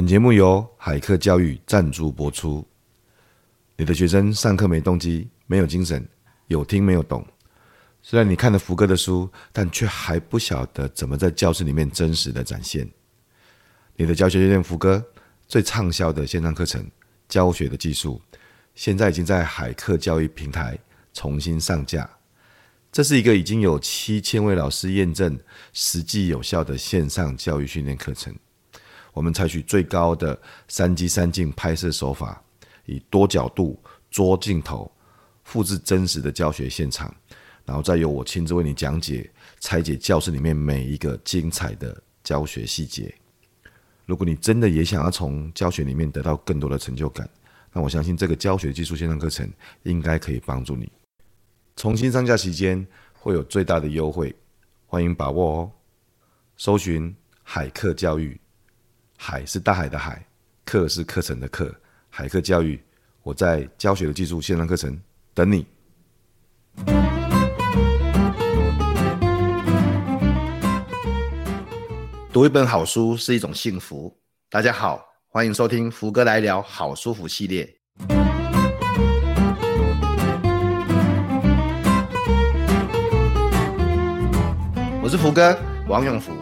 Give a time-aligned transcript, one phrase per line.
[0.00, 2.66] 本节目由海客教育赞助播出。
[3.76, 6.08] 你的学生上课没动机，没有精神，
[6.46, 7.22] 有听没有懂。
[8.00, 12.90] 虽然你看了福哥的书，但却还不晓得怎么在教室里面真实的展现。
[13.94, 15.04] 你的教学训练福哥
[15.46, 16.82] 最畅销的线上课程
[17.28, 18.18] 《教学的技术》，
[18.74, 20.78] 现在已经在海客教育平台
[21.12, 22.08] 重新上架。
[22.90, 25.38] 这是一个已经有七千位老师验证
[25.74, 28.34] 实际有效的线上教育训练课程。
[29.12, 32.42] 我们采取最高的三机三镜拍摄手法，
[32.86, 33.78] 以多角度、
[34.10, 34.90] 多镜头
[35.44, 37.12] 复制真实的教学现场，
[37.64, 43.12] 然后再由我亲自为你讲解、拆解教室里面每一个精彩的教学细节。
[44.06, 47.28] 如果你真的也想要从教学里面得到更多的成就感，
[47.72, 49.48] 那我相信这个教学技术线上课程
[49.84, 50.90] 应该可以帮助你。
[51.76, 54.34] 重新上架期间会有最大的优惠，
[54.86, 55.70] 欢迎把握哦！
[56.56, 58.40] 搜寻海客教育。
[59.22, 60.26] 海是大海的海，
[60.64, 61.70] 课是课程的课，
[62.08, 62.82] 海课教育，
[63.22, 64.98] 我在教学的技术线上课程
[65.34, 65.66] 等你。
[72.32, 74.18] 读一本好书是一种幸福。
[74.48, 77.76] 大家好，欢迎收听福哥来聊好书福系列。
[85.02, 85.54] 我是福哥
[85.86, 86.32] 王永福。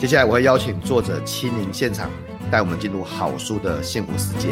[0.00, 2.10] 接下来我会邀请作者亲临现场，
[2.50, 4.48] 带我们进入好书的幸福世界。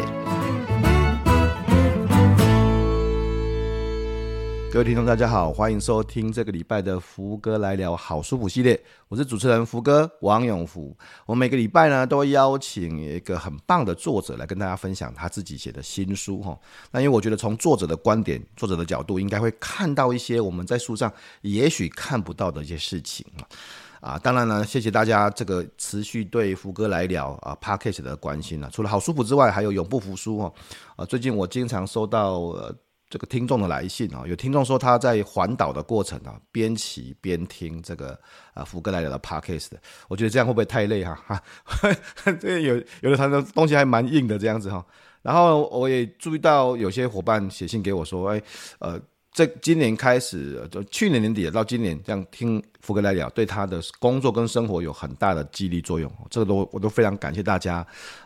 [4.71, 8.79] 各位听众，大家好，欢迎收听这个礼拜的福哥来聊好书谱系列。
[9.07, 10.95] 我是主持人福哥王永福。
[11.25, 16.55] 我每个礼拜呢，都会邀请一个很棒的作者来跟大家分享他自己写的新书哈。
[16.91, 21.11] 那因为我觉得从作者的观点、作者的角度，应该会看到一些我们在书上
[21.41, 23.41] 也许看不到的一些事情啊。
[23.99, 28.69] 啊，当然了，谢谢大家这个持续对福哥来聊啊 Podcast 的关心了。
[28.71, 30.53] 除了好舒服之外，还有永不服输哦。
[30.95, 32.73] 啊，最近我经常收到呃
[33.09, 38.17] 这个听众的来信啊，有听众说他在环岛的过程啊，边骑边听这个
[38.53, 39.77] 啊福哥来聊的 Podcast 的。
[40.07, 41.15] 我觉得这样会不会太累哈？
[41.63, 41.91] 哈，
[42.39, 44.85] 这有有的他的东西还蛮硬的这样子哈。
[45.21, 48.41] 然后我也注意到有些伙伴写信给我说，哎，
[48.79, 48.99] 呃。
[49.31, 56.11] 这今年开始，就去年年底到今年，这样听福哥来聊，对他的工作跟生活有很大的激励作用。
[56.29, 57.75] 这个都我都非常感谢大家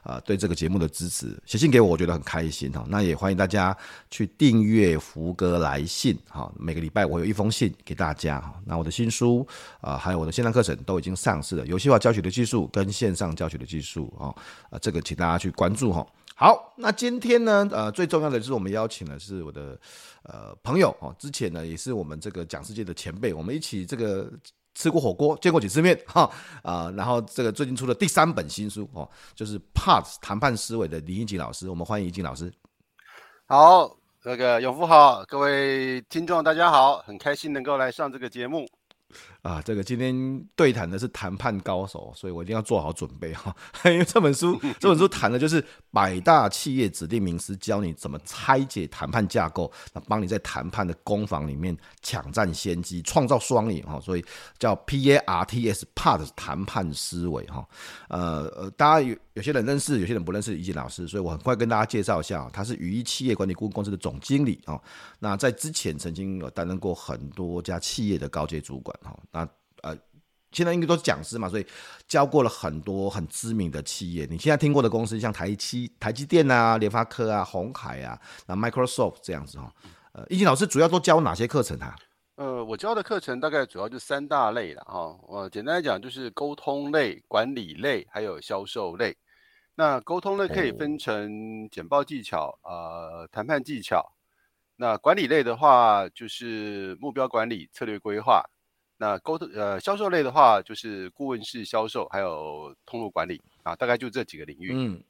[0.01, 2.83] 啊、呃，对这个节目的支持，写信给我，我觉得很开心哈。
[2.87, 3.75] 那也欢迎大家
[4.09, 8.59] 去订阅福哥来信哈，每个礼拜我有一封信给大家哈。
[8.65, 9.45] 那我的新书
[9.81, 14.33] 啊、还有我的线上课程都已经上市了，游戏化教学的技术跟线上教学的技术啊，
[14.71, 16.05] 啊，这个请大家去关注哈。
[16.43, 19.79] 好，那今天呢，呃，最重要的就是我们邀请的是我的
[20.23, 24.29] 呃朋友哦，之前呢也是我们这个讲世界的前辈，我们一起这个
[24.75, 26.29] 吃过火锅，见过几次面哈
[26.61, 32.51] 啊、然后这个最近出了第三本新书哦，就是 Part 谈判思维的李义景老师，我们欢迎一景老师。
[33.45, 38.67] 好，那个永福好，各位听众大家好，很开心能够来上这个节目。
[39.43, 43.53] 啊，这个今天对谈的是谈判高手，所以我一定要做好准备哈。
[43.91, 45.61] 因为这本书， 这本书谈的就是
[45.91, 53.99] 百大企业指定名师教你怎么拆解谈判架构，那帮你在谈判的攻防里面抢占先机，创造双赢哈。
[53.99, 54.23] 所以
[54.57, 57.67] 叫 P A R T S PARTS 谈判思维哈。
[58.07, 64.79] 呃呃，大家有有些人认识，有些人不认识义景老师，所以我很快跟大家介绍一下，他是羽翼企业管理顾问公司的总经理啊。
[65.19, 69.19] 那在之前曾经有担任过很多家企业的高阶主管哈。
[69.33, 69.41] 那
[69.81, 69.97] 呃，
[70.51, 71.65] 现在应该都是讲师嘛，所以
[72.07, 74.25] 教过了很多很知名的企业。
[74.29, 79.73] 你现在听过的公司，像台积、台积电啊、联发科啊、鸿海啊、那 Microsoft 这样子哈。
[80.13, 81.95] 呃，易经老师主要都教哪些课程啊？
[82.35, 85.17] 呃，我教的课程大概主要就三大类了哈。
[85.23, 89.17] 我简单来讲，就是沟通类、管理类，还有销售类。
[89.75, 94.13] 那沟通类可以分成简报技巧、呃，谈判技巧。
[94.75, 98.43] 那管理类的话，就是目标管理、策略规划。
[98.97, 104.71] 那沟通呃销售类的话，就是顾问式销售，还有通路管理啊，大概就这几个领域。
[104.73, 105.03] 嗯，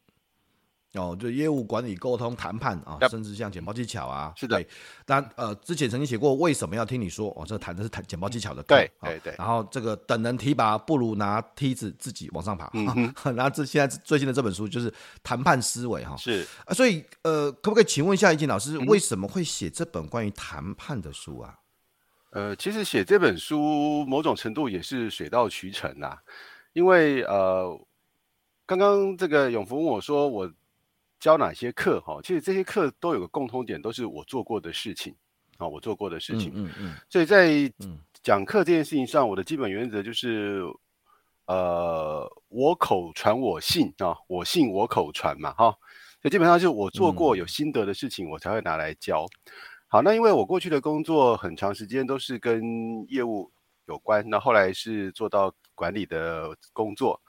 [0.93, 4.57] 哦，就业务管理、沟通、谈判啊，嗯、甚至像简报技巧啊，是的。
[4.57, 4.67] 对，
[5.05, 7.29] 但呃，之前曾经写过，为什么要听你说？
[7.37, 8.63] 哦，这个谈的是谈简报技巧的。
[8.63, 9.35] 对对对。
[9.37, 12.69] 然后这个等人提拔，不如拿梯子自己往上爬。
[12.73, 13.13] 嗯哼。
[13.35, 14.91] 然后这现在最新的这本书就是
[15.21, 16.15] 谈判思维哈。
[16.15, 21.59] 是啊，所以呃，可不可以请问一下义景老师，为什么会写这本关于谈判的书啊？
[22.33, 26.17] 呃，其实写这本书某种程度也是水到渠成呐，
[26.73, 27.79] 因为呃，
[28.65, 30.51] 刚刚这个永福问我说我
[31.19, 35.15] 教哪些课哈，其实这些课都有个共通点，都是我做过的事情
[35.59, 37.71] 啊，我做过的事情，嗯嗯，嗯，所以在
[38.23, 40.63] 讲课这件事情上，我的基本原则就是
[41.45, 45.69] 呃，我口传我信啊，我信我口传嘛，哈，
[46.19, 49.27] 所以基本上就是我做过有心得的事情，我才会拿来教。
[49.45, 49.51] 嗯、
[49.93, 53.51] 好，那因为我过去的工作很长时间都是跟业务
[53.85, 57.21] 有关，那后来是做到管理的工作，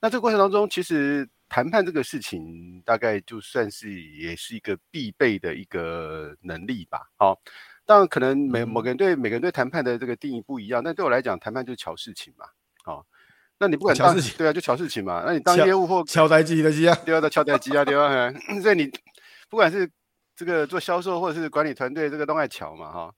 [0.00, 7.36] 那这个过程当中，其实谈判这个事情，大概就算是也是一个必备的一个能力吧，好。
[7.84, 12.46] 当然，可能每某个人对每个人对谈判的这个定义不一样，但对我来讲，谈判就是乔事情嘛。
[12.84, 13.04] 哦，
[13.58, 15.24] 那你不管当对啊，就乔事情嘛。
[15.26, 18.32] 那你当业务或敲台机的机啊，对啊，敲台机啊，对啊。
[18.62, 18.88] 所以你
[19.50, 19.90] 不管是
[20.34, 23.14] 这个做销售或者是管理团队，这个都爱巧嘛，哈、哦。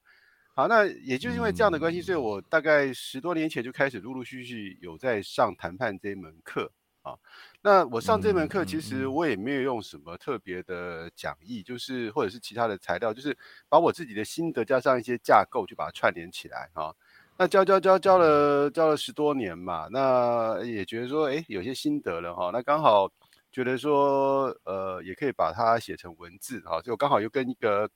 [0.55, 6.71] 好，那也就是因为这样的关系，所以我大概十多年前就开始陆陆续续有在上谈判这一门课。
[7.03, 7.13] 啊，
[7.61, 13.37] 那我上这门课，其实我也没有用什么特别的讲义，就是或者是其他的材料，就是
[13.69, 16.95] 把我自己的心得加上一些架构，就把它串联起来啊。
[17.37, 22.51] 那教教教教了教了十多年嘛，那也觉得说，哎，有些心得了哈。
[22.55, 23.07] 那刚好
[23.55, 27.89] 觉得说，呃，也可以把它写成文字哈，就刚好又跟一个。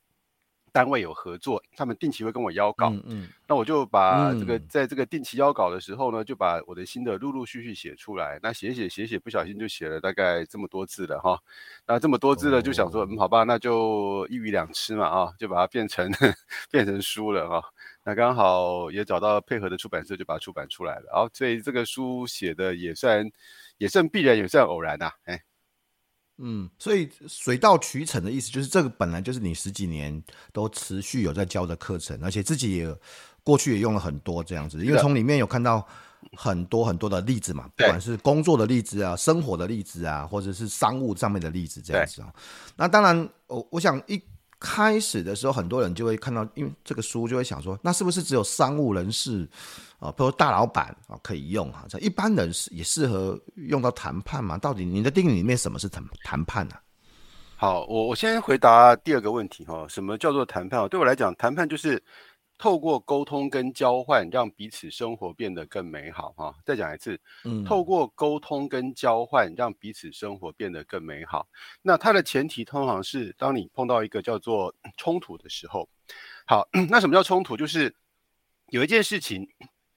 [0.71, 8.39] 单位有合作，他们定期会跟我邀稿，嗯，嗯，那我就把这个、嗯、在这个定期邀稿的时候呢，就把我的心得陆陆续续写出来。
[8.43, 11.41] 那写写写写，不小心就写了大概这么多字了哈。
[11.87, 16.09] 那这么多字了，就想说，哦、嗯，好吧，那就一鱼两吃嘛啊，就把它变成
[16.71, 17.65] 变成书了哈。
[18.05, 21.07] 那刚好也找到配合的出版社，就把它出版出来了。
[21.07, 23.29] 然后所以这个书写的也算
[23.79, 25.43] 也算必然，也算偶然呐、啊，哎。
[26.39, 32.97] 嗯，所以水到渠成的意思就是，这个本来就是你十几年都持续有在教的课程，而且自己也
[33.45, 35.87] 过去也用了很多这样子，因为从里面有看到
[36.37, 42.33] 很多很多的例子嘛，不管是工作的例子啊、生活的例子啊，或者是商务上面的例子这样子啊。
[42.77, 44.23] 那当然，我我想一。
[44.61, 49.49] 开始的时候，很多人就会看到，因为这个书就会想说，那是不是只有商务人士
[49.99, 51.85] 啊，比如大老板啊可以用啊？
[51.89, 54.59] 这一般人是也适合用到谈判嘛？
[54.59, 56.75] 到底你的定义里面什么是谈谈判呢？
[57.57, 60.89] 好，我我先回答第二个问题哈，什么叫做谈判？
[60.89, 62.03] 对我来讲，谈判就是。
[62.59, 66.33] 透过沟通跟交换，让彼此生活变得更美好。
[66.33, 71.49] 哈，再讲一次，嗯，透过沟通跟交换，让彼此生活变得更美好。
[71.81, 75.89] 那它的前提通常是，当你碰到一个叫做 冲突的时候，
[76.45, 77.57] 好， 那什么叫冲突？
[77.57, 77.95] 就是
[78.71, 79.49] 有一件事情，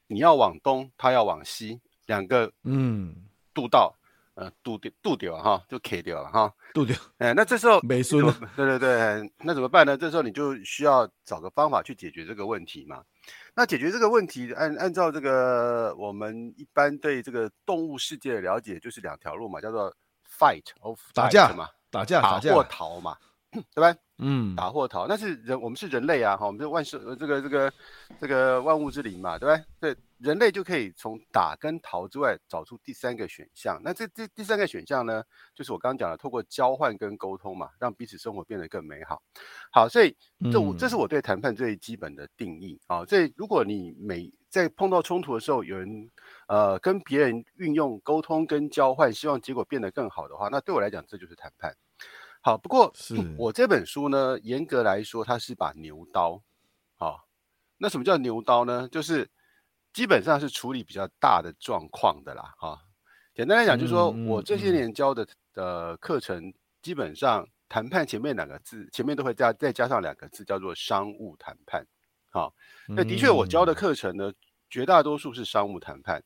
[0.07, 3.15] 你要往东，他要往西，两个嗯，
[3.53, 3.95] 渡道。
[4.36, 6.95] 呃，渡掉渡掉了哈，就 K 掉了哈，渡掉。
[7.18, 8.33] 哎，那这时候没孙了。
[8.56, 9.98] 对对对，那怎么办呢？
[9.98, 13.04] 这时候你就需要找个方法去解决这个问题嘛。
[13.54, 19.94] 那解决这个问题，按按照这个我们一般对这个动物世界的了解，就是两条路嘛，叫做
[20.39, 23.18] fight or 打架嘛，打架打架或逃嘛，
[23.75, 23.95] 对吧？
[24.24, 27.74] 嗯，打或逃，那是人，我们是人类啊，哈，我们是万事，这个这个
[28.19, 29.63] 这个万物之灵嘛，对吧？
[29.80, 29.95] 对。
[30.21, 33.81] 人类就可以从打跟逃之外找出第三个选项。
[33.83, 35.24] 那这这第三个选项呢，
[35.56, 39.19] 就是我刚刚讲的，透过交换跟沟通嘛，让彼此生活变得更美好。
[39.71, 40.15] 好，所以
[40.51, 43.04] 这我这是我对谈判最基本的定义啊。
[43.06, 46.07] 所以如果你每在碰到冲突的时候，有人
[46.47, 51.75] 呃跟别人运用沟通跟交换，希望结果变得更好的话，那对我来讲这就是谈判。
[52.43, 56.41] 好，不过是我这本书呢，严格来说它是把牛刀。
[56.97, 57.27] 好，
[57.77, 58.88] 那什么叫牛刀呢？
[58.91, 59.29] 就是
[59.93, 62.79] 基本上是处理比较大的状况的啦，哈。
[63.35, 66.51] 简单来讲，就是说我这些年教的的课程，
[66.81, 71.85] 基本上谈判前面两个字，前面都会加再加上两个字，叫做商务谈判。
[72.31, 72.54] 好，
[72.87, 74.33] 那的确我教的课程呢，
[74.68, 76.23] 绝大多数是商务谈判。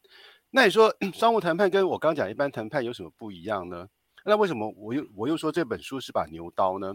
[0.50, 3.88] 那你说 商务谈判跟我刚讲一般谈判有什么不一样呢？
[4.26, 6.94] 那为什么我又我又说这本书是把牛刀呢？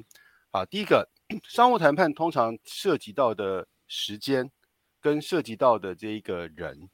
[0.51, 1.09] 啊，第一个，
[1.49, 4.51] 商务谈判通常涉及到的时间。
[5.03, 6.91] 跟涉及到的这一个人，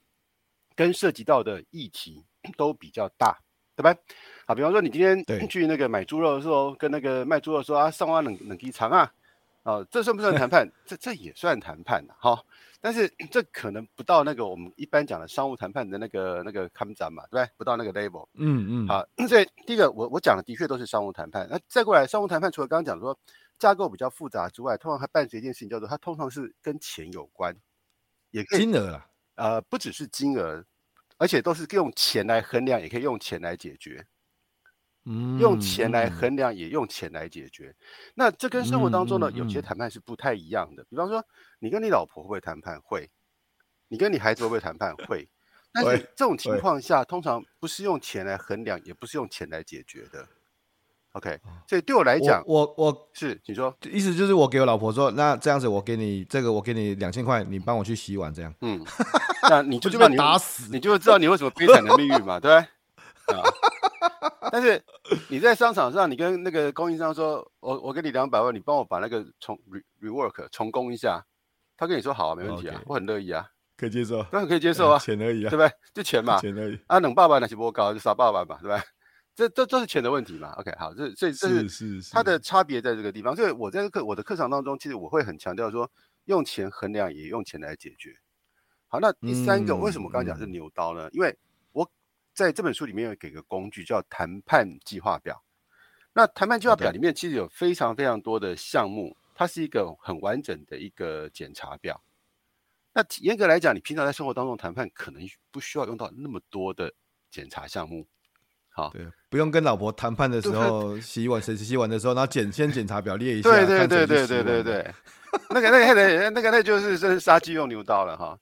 [0.77, 2.23] 跟涉及到的议题
[2.55, 3.37] 都比较大，
[3.75, 3.93] 对吧？
[4.45, 9.13] 啊，比方说你今天去那个买猪肉的时候，跟那个卖猪肉说啊，上万冷冷鸡肠啊，
[9.63, 10.71] 啊，这算不算谈判？
[10.85, 12.41] 这这也算谈判的，哈。
[12.79, 17.51] 但是这可能不到那个我们一般讲的商务谈判的那个那个看展嘛，对不对？
[17.57, 18.27] 不到那个 level。
[18.33, 18.87] 嗯嗯。
[18.87, 21.47] 好，所以第一个我我讲的的确都是商务谈判。
[21.49, 23.17] 那再过来，商务谈判除了刚刚讲说
[23.57, 27.55] 架构比较复杂之外，通常还伴随一件事情叫做它通常是跟钱有关。
[28.31, 30.63] 也金额啊，呃，不只是金额，
[31.17, 34.05] 而且都是用钱来衡量，也可以用钱来解决。
[35.07, 37.67] 嗯，用钱来衡量，也用钱来解决。
[37.69, 37.75] 嗯、
[38.15, 40.83] 那这跟生活当中呢有些谈判是不太一样的。
[40.89, 41.23] 比方说，
[41.59, 42.79] 你跟你老婆会不会谈判？
[42.81, 43.09] 会。
[43.87, 44.93] 你跟你孩子会不会谈判？
[45.07, 45.27] 会。
[45.71, 50.27] 但是这种情况下，通常不是用钱来衡量，也不是用钱来解决的。
[51.13, 58.53] OK，所以对我来讲，我我，是你说，意思就是我给我老婆说，那这样子我给你这个，我给你两千块，你帮我去洗碗，这样。
[58.61, 58.83] 嗯，
[59.49, 63.33] 那你就知道 你打死，你就会知道你为什么悲惨的命运嘛，对不对？
[63.35, 63.41] 啊，
[64.51, 64.81] 但是
[65.29, 71.25] 你在商场上，你跟那个供应商说，我我给你两百万，你帮我把那个重 re rework 重工一下，
[71.75, 75.71] 他跟你说好啊，没问题啊.我很乐意啊，可以接受，当然可以接受啊，钱而已啊，对不对？
[75.93, 78.81] 就钱嘛， 钱而已啊，冷爸爸那些波高就傻爸爸嘛，对不对？
[79.35, 83.35] 这这都是钱的问题嘛？OK，好，这这这是它的差别在这个地方。
[83.35, 85.87] 所以我在课我的课堂当中，其实我会很强调说，
[86.25, 88.15] 用钱衡量也用钱来解决。
[88.87, 91.07] 好，那第三个、嗯、为什么刚刚讲是牛刀呢？
[91.11, 91.46] 因为我
[92.37, 95.43] 在这本书里面有给个工具叫谈判计划表。
[96.13, 101.99] 那谈判计划表里面其实有非常非常多的项目，它是一个很完整的一个检查表。
[102.93, 106.93] 那严格来讲，你平常在生活当中谈判可能不需要用到那么多的
[107.31, 108.05] 检查项目。
[108.69, 113.49] 好，对，不用跟老婆谈判的时候洗碗，谁洗碗的时候，然后检先检查表列一下。
[113.49, 114.93] 对对对对对对对，
[115.49, 118.37] 那个那个那个那个那就是真是杀鸡用牛刀了哈。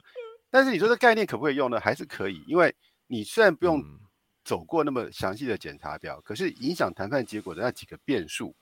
[0.50, 1.80] 但是你说这概念可不可以用呢？
[1.80, 2.74] 还是可以，因为
[3.08, 3.84] 你虽然不用
[4.44, 8.56] 走过那么详细的检查表，嗯、可是影响谈判结果的那几个变数，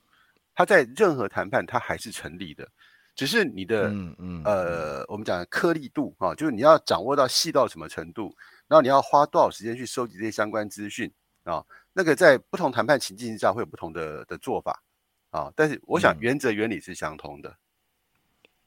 [0.54, 2.68] 它在任何谈判它还是成立的，
[3.14, 8.34] 只是你的嗯嗯呃我们讲的颗粒度啊，就是你要掌握到细到什么程度，
[8.68, 11.12] 然后你要花多少时间去收集这些相关资讯。
[11.44, 14.82] 啊、哦，那个在不同谈判情境下会有不同的的做法
[15.28, 17.50] 啊、哦，但是我想原则原理是相同的。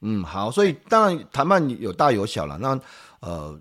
[0.01, 2.55] 嗯，嗯好，所以当然谈判有大有小了。
[2.59, 2.79] 那
[3.19, 3.59] 呃，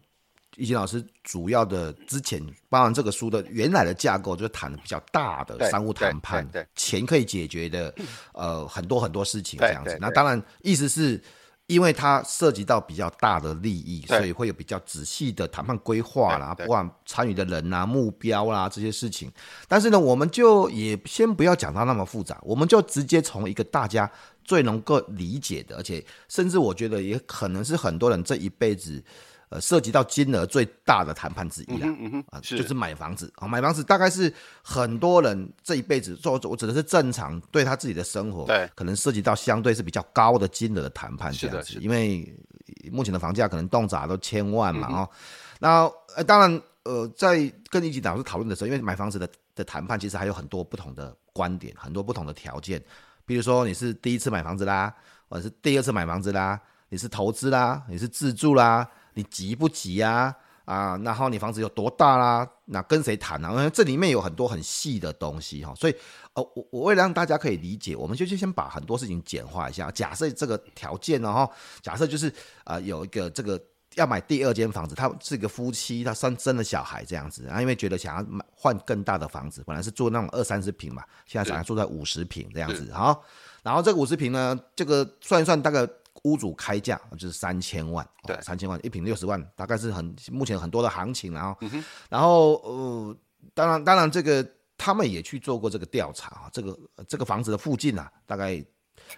[0.56, 7.94] 懿泾老师主要的之前包含这个书的原来的架构，就是谈的比较大的商务谈判，钱可以解决的
[8.32, 9.96] 呃很多很多事情这样子。
[10.00, 11.22] 那当然意思是。
[11.68, 19.28] 因为它涉及到比较大的利益，所以会有比较仔细的谈判规划啦，不管参与的人啊、目标啦这些事情。
[19.66, 24.08] 但是呢，我们就也先不要讲到那么复杂，我们就直接从一个大家
[24.44, 29.02] 最能够理解的，而且甚至我觉得也可能是很多人这一辈子。
[29.48, 31.88] 呃，涉及到金额最大的谈判之一啦，
[32.30, 33.32] 啊、就是买房子。
[33.36, 42.36] 啊，买房子大概是很多人这一辈子做，我指的是正常对他自己的生活，对，可能涉及到相对是比较高的金额的谈判这样子，因为
[42.90, 45.16] 目前的房价可能动辄都千万嘛，哦、嗯，
[45.60, 52.82] 那呃，当然，呃，在跟一级老师讨论的时候，因为买房子的的谈判其实还有很多不同的观点，很多不同的条件，
[53.24, 54.92] 比如说你是第一次买房子啦，
[55.28, 58.88] 或者是第二次买房子啦，你是投资啦，你是自住啦。
[59.16, 60.34] 你急不急呀？
[60.66, 62.48] 啊，啊，然后你房子有多大啦？
[62.66, 63.70] 那跟谁谈啊？
[63.70, 65.94] 这里面有很多很细的东西哈，所以，
[66.34, 69.90] 呃，我我为了让大家可以理解，我们就先把很多事情简化一下。
[69.92, 71.48] 假设这个条件呢，哈，
[71.80, 72.30] 假设就是
[72.64, 73.58] 啊，有一个这个
[73.94, 83.22] 要买第二间房子，他是一个夫妻，他生生了小孩这样子，啊，因为觉得想要买换更大的房子，本来是住那种二三十平嘛，现在想要住在五十平这样子，好，
[83.62, 85.88] 然后这个五十平呢，这个算一算大概。
[86.26, 93.16] 屋主开价就是三千万，对，三千万一平六十万，大概是很目前很多的行情，然后，嗯、然后呃，
[93.54, 94.44] 当然当然这个
[94.76, 98.60] 他们也去做过这个调查啊，这个这个房子的附近啊，大概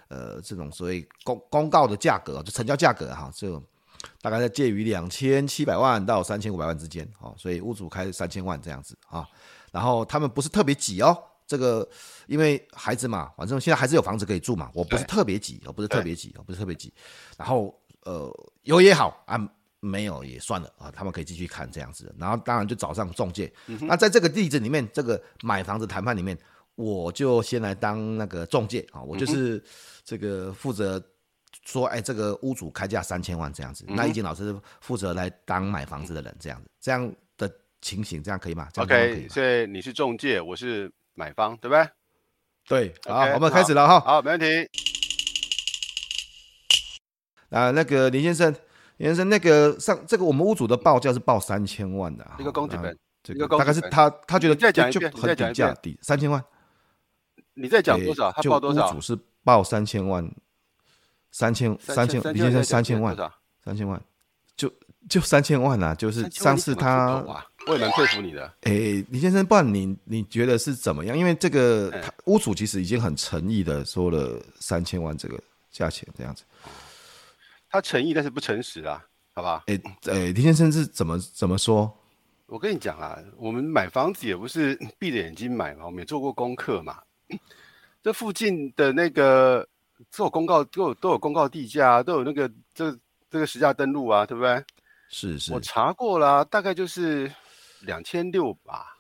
[0.08, 3.58] 呃这种所谓公公告的价格就成交价格哈，就
[4.20, 9.26] 大概在介于两千七百万到三千五百万之间，哦，所以屋主开三千万这样子啊，
[9.72, 11.16] 然后他们不是特别挤哦。
[11.48, 11.88] 这个
[12.26, 14.70] 因为孩子嘛，反正现在还是有房子可以住嘛。
[14.74, 16.92] 我不是特别急，我不是特别急，我不是特别急。
[17.38, 17.74] 然后
[18.04, 18.30] 呃，
[18.64, 19.40] 有也好啊，
[19.80, 22.14] 没有也算了啊，他们可以继续看这样子。
[22.18, 23.50] 然后当然就找上中介。
[23.66, 26.36] 嗯、那在这个例子里面，这个买房子谈判里面，
[26.74, 29.62] 我就先来当那个中介啊，我就是
[30.04, 31.02] 这个负责
[31.64, 33.86] 说，哎，这个屋主开价三千万这样子。
[33.88, 37.50] 嗯、那易经老师负责来当买房子的人这样子，这样的
[37.80, 38.68] 情形这样可以吗？
[38.74, 40.92] 这样可以吗？OK，所以你是中介，我是。
[41.18, 41.90] 买方对不对？
[42.68, 43.98] 对，好，okay, 我们开始了哈。
[43.98, 44.46] 好，没问题。
[47.50, 48.54] 啊，那个林先生，
[48.98, 56.44] 林先生，那个上这个我们屋主的报价是报三千万的，一个工资本，这个大概是他他觉得再讲一遍，就很底价底，三千万。
[57.54, 58.30] 你再讲多少？
[58.30, 58.88] 他报多少？
[58.90, 60.30] 屋主是报三千万，
[61.32, 63.16] 三千三千，林先生三千万，
[63.64, 64.00] 三千万，
[65.08, 67.24] 就就三千万啊，就是上次他。
[67.66, 71.18] 我也蛮佩服你的，哎、欸，李先生，不然你你觉得是怎么样？
[71.18, 75.38] 因为这个他屋主其实已经很诚意的说了三千万这个
[75.70, 76.44] 价钱这样子，
[77.68, 79.64] 他诚意但是不诚实啊，好吧？
[79.66, 81.94] 哎、欸、哎，李、欸、先生是怎么怎么说？
[82.46, 86.96] 我跟你讲啊，我们买房子也不是 闭着眼睛买嘛，我们也做过功课嘛。
[88.02, 89.68] 这附近的那个
[90.16, 92.90] 都有公告，都有都有公告地价，啊都有那个这、
[93.30, 94.64] 这个实价登录啊，对不对？
[95.08, 97.30] 是是，我查过了，大概就是。
[97.82, 98.98] 两千六吧，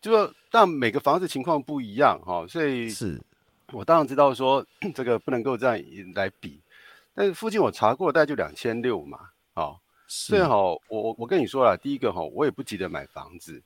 [0.00, 3.20] 就说但每个房子情况不一样哈，所以是。
[3.72, 4.64] 我当然知道说
[4.94, 6.62] 这个不能够这样来比，
[7.12, 9.18] 但是附近我查过，大概就两千六嘛，
[9.54, 13.60] 哦，所以好，我我我跟你说了，第一个哈，我也不急着买房子，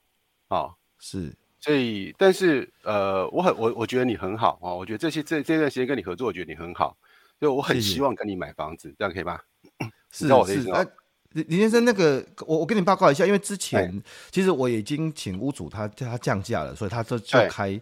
[0.48, 6.96] 啊，是，所以但是呃，我很我我觉得你很好啊，我觉得这些这这段时间跟你合作，我觉得你很好，
[7.38, 9.38] 所以我很希望跟你买房子，谢谢这样可以吗？
[10.10, 10.28] 是
[10.62, 10.86] 是，哎，
[11.32, 17.80] 林林先生，那个我我跟你报告一下，因为之前其实我已经请屋主他他降价了，所以他就就开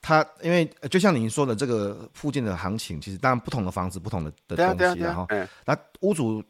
[0.00, 5.26] 他，因为就像您说的，这个附近的行情，其实当然不同的房子不同的的东西，然后
[5.64, 6.42] 那屋主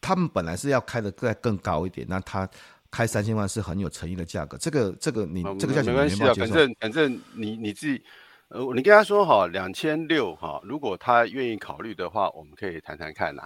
[0.00, 2.48] 他们本来是要开的再更高一点，那他
[2.90, 8.02] 开三千万是很有诚意的价格，这个这个你这个价钱没关系啊，反正反正你你自己
[8.48, 13.42] 呃，你跟他说哈，两千六哈，如果他愿意考虑的话，我们可以谈谈看呐。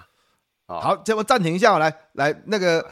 [0.67, 2.85] 好，这我暂停一下，来来那个，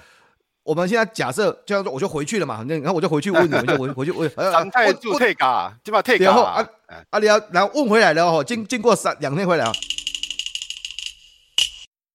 [0.63, 6.25] 我们现在假设，就要说我就回去了嘛，那然后我就回去问你们，就回 回去问，常态就退卡，基本上退卡。
[6.25, 6.67] 然后啊
[7.11, 9.73] 啊，你要然后问回来了哦，经经过三两天回来啊，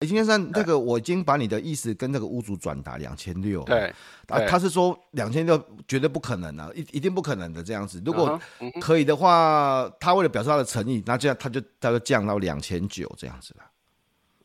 [0.02, 3.92] 李先生，这个我已经把你的意思跟这个屋主转达两千六，对，
[4.28, 8.40] 啊，他是说两千六绝对不可能啊，一一定不可能的这样子，如果
[8.80, 13.64] 可以的话，他为了表示他的诚意，那这样他就他就降到两千九这样子了。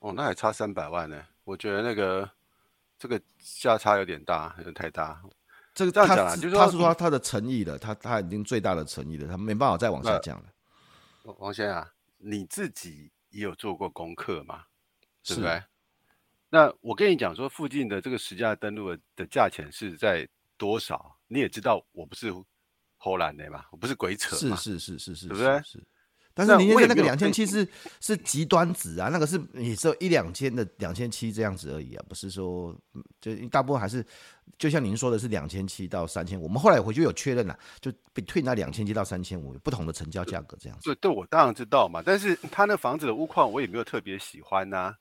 [0.03, 1.25] 哦，那还差三百万呢？
[1.45, 2.29] 我觉得那个
[2.99, 5.23] 这个价差有点大，有点太大。
[5.73, 10.53] 这个这样讲啊，就是他是说他的诚意了，他他已经最大的诚意了，他没办法再往下降了。
[11.39, 14.65] 王先生啊，你自己也有做过功课吗？
[15.23, 15.63] 是不对？
[16.51, 21.17] 那我跟你讲说，附近的这个实价登录的的价钱是在多少？
[21.29, 22.33] 你也知道，我不是
[23.01, 25.63] 偷懒的嘛，我不是鬼扯嘛，是是是是是，对不对？
[25.63, 25.81] 是。
[26.35, 27.67] 但是您现在那个两千七是
[28.01, 32.75] 是极端值啊，那个是你只有一两千的两千七这样子而已啊，不是说
[33.21, 34.05] 就大部分还是
[34.59, 40.85] 就像您说的是两千七到三千五，我们后来回去有确认了，就 between 那两千七到三千五不同的成交价格这样子。
[40.85, 44.97] 对，对我当然知道嘛，但是他那房子的屋况我也没有特别喜欢呐、啊。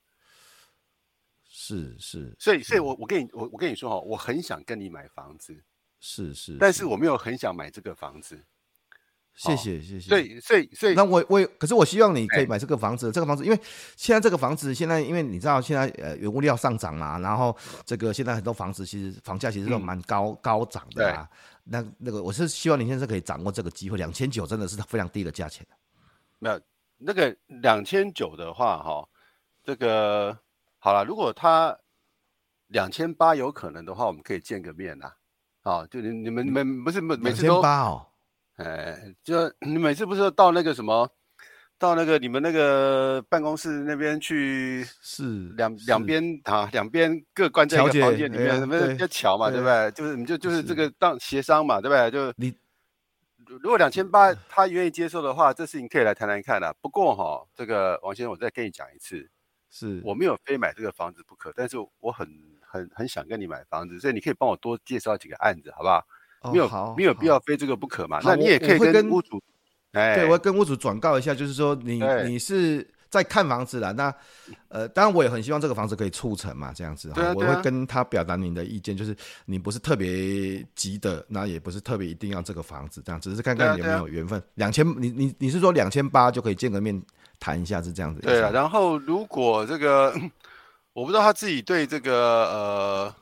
[1.54, 5.54] 是是，所以所以我我跟你我我跟你说哈，我很想跟你买房子，
[6.00, 8.42] 是是，但是我没有很想买这个房子。
[9.34, 13.58] 谢谢谢谢，所以所以所以，那我我可是我希望你可以买这个房子，这个房子，因为
[13.96, 21.28] 现在这个房子现在，因为你知道现在呃原物料上涨嘛，然后这个现在很多房子其实房价其实都蛮高高涨的啊。
[21.64, 25.66] 那那个我是希望你现在可以掌握这个机会，两千九真的是非常低的价钱。
[26.38, 26.60] 没有
[26.98, 29.08] 那个两千九的话哈，
[29.64, 30.36] 这个
[30.78, 31.76] 好了，如果他
[32.68, 35.10] 两千八有可能的话，我们可以见个面呐。
[35.62, 38.06] 啊，就你你们你们不是每每次都八哦。
[38.62, 41.10] 哎，就你每次不是到那个什么，
[41.78, 49.90] 到那个你们那个办公室那边去，是两两边啊，两边各关在一个房间里面，什么叫桥嘛，对不对？
[49.90, 52.10] 就是你就就是这个当协商嘛，对不对？
[52.10, 52.54] 就你
[53.46, 56.72] 如果两千八他愿意接受的话，这事情可以来谈谈看的。
[56.80, 59.28] 不过哈，这个王先生，我再跟你讲一次，
[59.70, 62.28] 是我没有非买这个房子不可，但是我很
[62.60, 66.06] 很很想跟你买房子，所以你可以帮我多介绍几个案子，好不好？
[66.50, 68.20] 没有、哦、没有必要非这个不可嘛？
[68.24, 69.40] 那你也可以跟屋主，
[69.92, 74.14] 哎，对，我会跟屋主转告一下，就是说你你是在看房子了，那
[74.68, 84.42] 呃，当然我也很希望这个房子可以促成嘛，这样子，对啊对啊，我会跟他表达您的意见，就是你不是特别急的，那也不是特别一定要这个房子，这样只是看看有没有缘分。
[84.54, 87.00] 两千，你你你是说两千八就可以见个面
[87.38, 88.20] 谈一下，是这样子？
[88.22, 90.14] 对啊，然后如果这个
[90.94, 92.12] 我不知道他自己对这个
[92.50, 93.14] 呃。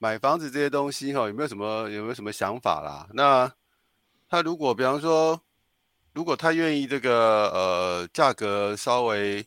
[0.00, 3.08] 买房子这些东西哈，有没有什么有没有什么想法啦？
[3.12, 3.52] 那
[4.28, 5.40] 他如果比方说，
[6.12, 9.44] 如果他愿意这个呃价格稍微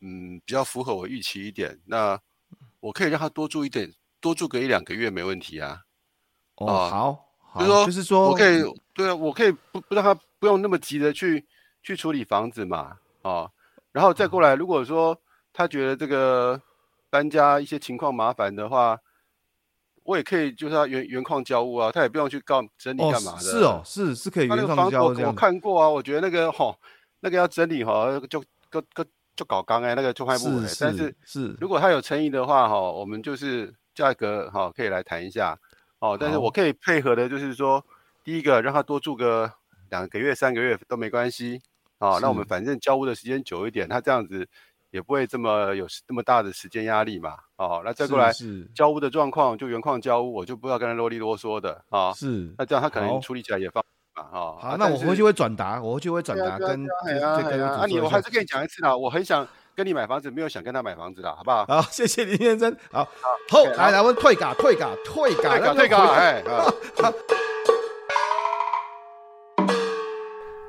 [0.00, 2.18] 嗯比较符合我预期一点，那
[2.80, 5.82] 我可以让他多住一点，多住个一两个月没问题啊。
[6.54, 11.46] 哦，呃、好，好，就是说，就是说，我可以对啊，我可以不不让他不用那么急的去
[11.82, 13.50] 去处理房子嘛，啊，
[13.92, 15.20] 然后再过来，如果说
[15.52, 16.58] 他觉得这个。
[17.14, 18.98] 搬家一些情况麻烦的话，
[20.02, 23.38] 我也可以就是他原原矿交物啊，他也不用去告整理干嘛的。
[23.38, 25.30] 哦是哦，是是可以原矿交屋这样。
[25.30, 26.76] 我看过啊，我觉得那个吼，
[27.20, 29.04] 那个要整理哈，就就就
[29.36, 30.66] 就搞刚哎，那个就快不稳。
[30.80, 35.56] 但是是如果他有诚意的话哈，我们就是价格哈可以来谈一下
[36.00, 36.18] 哦。
[36.18, 37.80] 但是我可以配合的就是说，
[38.24, 39.52] 第一个让他多住个
[39.88, 41.62] 两个月三个月都没关系
[41.98, 42.18] 啊。
[42.20, 44.48] 那我们反正交屋的时间久一点，他这样子。
[44.94, 48.30] 也不会这么有这么大的时间压力嘛，哦，那再过来
[48.72, 52.12] 交屋的状况就原矿交屋，我就不要跟他啰里啰嗦的啊。
[52.12, 53.82] 是，那这样他可能处理起来也方
[54.14, 54.56] 便嘛，哈。
[54.60, 61.66] 好，那我回去会转达，我回去会转达跟跟啊，你我还是跟你讲一次啦，我很想跟你买房子，没有想跟他买房子的，好不好？
[61.66, 62.76] 好， 谢谢林先生。
[62.92, 63.02] 好，
[63.50, 66.72] 好，来来，我退嘎退嘎退嘎退嘎，哎， 好。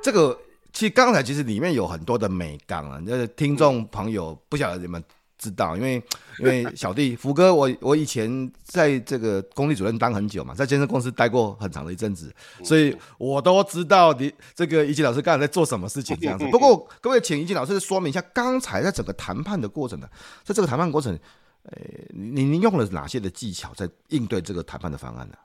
[0.02, 0.36] 这个
[0.76, 5.02] 其实刚才其实里面有很多的美感啊，就是听众朋友不晓得你们
[5.38, 5.94] 知道，因为
[6.38, 12.30] 因为小弟福哥，我我以前在这个工地主任当很久嘛，在健身公司待过很长的一阵子，
[12.62, 16.46] 所以我都知道你这个怡景老师刚才在做什么事情这样子。
[16.52, 20.06] 不过各位，请怡景老师说明一下，刚才在整个谈判的过程呢，
[20.44, 21.18] 在这个谈判过程，
[21.62, 21.72] 呃，
[22.10, 25.36] 您您用了哪些的技巧在应对这个谈判的方案呢？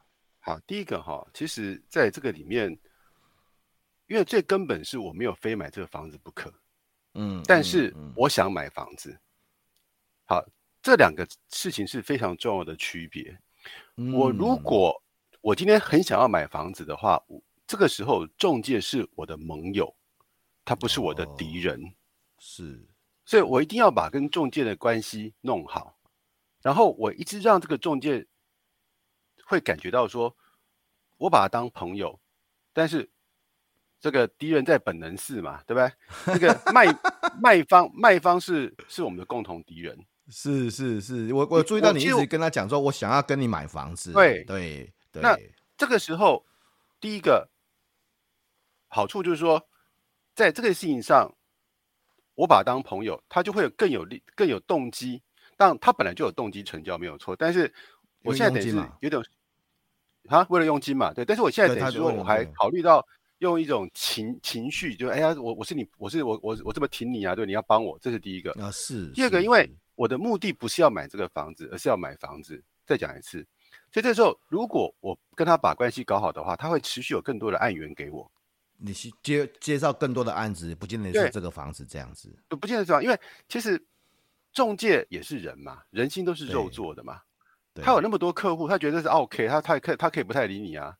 [0.42, 2.78] 好，第一个哈，其实在这个里面，
[4.12, 6.54] 因为最根本是我没有非买这个房子不可，
[7.14, 9.18] 嗯，但是我想买房子。
[10.26, 10.46] 好，
[10.82, 13.40] 这两个事情是非常重要的区别。
[13.96, 15.02] 嗯、我如果
[15.40, 17.24] 我今天很想要买房子的话，
[17.66, 19.96] 这个时候中介是我的盟友，
[20.66, 21.94] 他不是我的敌人，哦、
[22.38, 22.86] 是，
[23.24, 25.98] 所以我一定要把跟中介的关系弄好，
[26.62, 28.28] 然后我一直让这个中介
[29.46, 30.36] 会感觉到说，
[31.16, 32.20] 我把他当朋友，
[32.74, 33.10] 但是
[34.02, 36.34] 这个敌人在本能寺嘛，对不对？
[36.34, 36.86] 这个卖
[37.40, 39.98] 卖方卖方是是我们的共同敌人。
[40.28, 44.12] 是是是，我我注意到你一直跟他讲说，我想要跟你买房子。
[44.12, 45.22] 对对对。
[45.22, 45.38] 那
[45.78, 46.44] 这个时候，
[47.00, 47.48] 第一个
[48.88, 49.68] 好处就是说，
[50.34, 51.32] 在这个事情上，
[52.34, 55.22] 我把他当朋友，他就会有更有力、更有动机。
[55.58, 57.36] 但，他本来就有动机成交，没有错。
[57.36, 57.72] 但是
[58.24, 59.22] 我现在等于是有点
[60.28, 61.24] 啊，为了佣金嘛，对。
[61.24, 63.06] 但是我现在等于说，我还考虑到
[63.42, 68.72] 用一种情情绪，就哎呀，我我是你，我是我我我这么挺你啊，对，你要帮我，这是第一个啊。
[68.72, 69.12] 是。
[69.12, 69.70] 第二个，因为。
[69.96, 72.60] 我的目的不是要买这个房子，而是要买房子。
[72.88, 73.46] 再讲一次，
[73.92, 78.32] 所以这时候如果我跟他把关系搞好的话，他会持续有更多的案源给我。
[78.78, 83.00] 你是接介绍更多的案子，不见得是这个房子这样子，不不见得是吧？
[83.04, 83.80] 因为其实
[84.52, 87.22] 中介也是人嘛，人心都是肉做的嘛。
[87.76, 90.98] 他有那么多客户，他觉得是 OK，他他可他可以不太理你啊。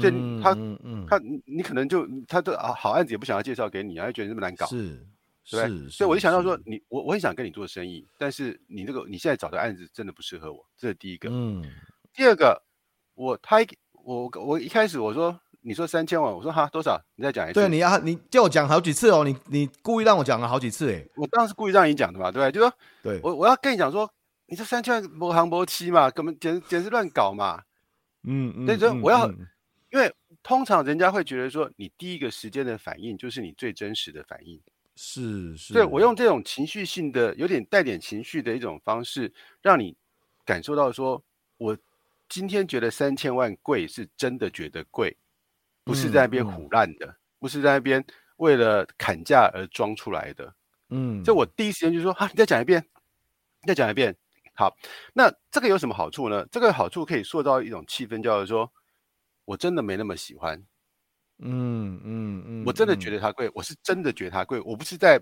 [0.00, 4.66] 所以他嗯嗯他你可能就他的好案子也不想要介绍给你啊，就觉得这么难搞。
[4.66, 5.06] 是。
[5.50, 11.28] 对，是，所以我就想到说，你我我很想跟你做生意，但是你这个你现在找的案子真的不适合我，这是第一个。
[11.32, 11.64] 嗯，
[12.14, 12.62] 第二个，
[13.16, 13.56] 我他
[14.04, 16.96] 我我一开始我说你说三千万，我说哈多少？
[17.16, 17.54] 你再讲一次。
[17.54, 22.52] 对，你要你叫我讲好几次哦，你你故意让我讲了好几次哎，我当然是故意让你讲的嘛，对不对？
[22.52, 24.08] 就说对我我要跟你讲说，
[24.46, 27.60] 你这三千万磨行磨漆嘛，根本简简直乱搞嘛。
[28.22, 29.36] 嗯嗯，所以说我要，嗯、
[29.92, 34.60] 因为通常人家会觉得说，你第一个时间的反应就是你最真实的反应。
[34.96, 39.96] 是是，对，我用这种情绪性的、有点带点情绪的一种方式，让你
[40.44, 41.22] 感受到说，
[41.56, 41.76] 我
[42.28, 45.16] 今天觉得三千万贵，是真的觉得贵，
[45.84, 48.04] 不是在那边唬烂的，不是在那边
[48.36, 50.54] 为了砍价而装出来的。
[50.90, 52.82] 嗯，这我第一时间就说，哈、啊，你再讲一遍，
[53.66, 54.14] 再讲一遍。
[54.54, 54.74] 好，
[55.14, 56.46] 那这个有什么好处呢？
[56.52, 58.72] 这个好处可以塑造一种气氛，叫做说
[59.44, 60.62] 我真的没那么喜欢。
[61.44, 65.20] 嗯嗯嗯，嗯我真的觉得它贵，嗯、我是真的觉得它贵，我不是在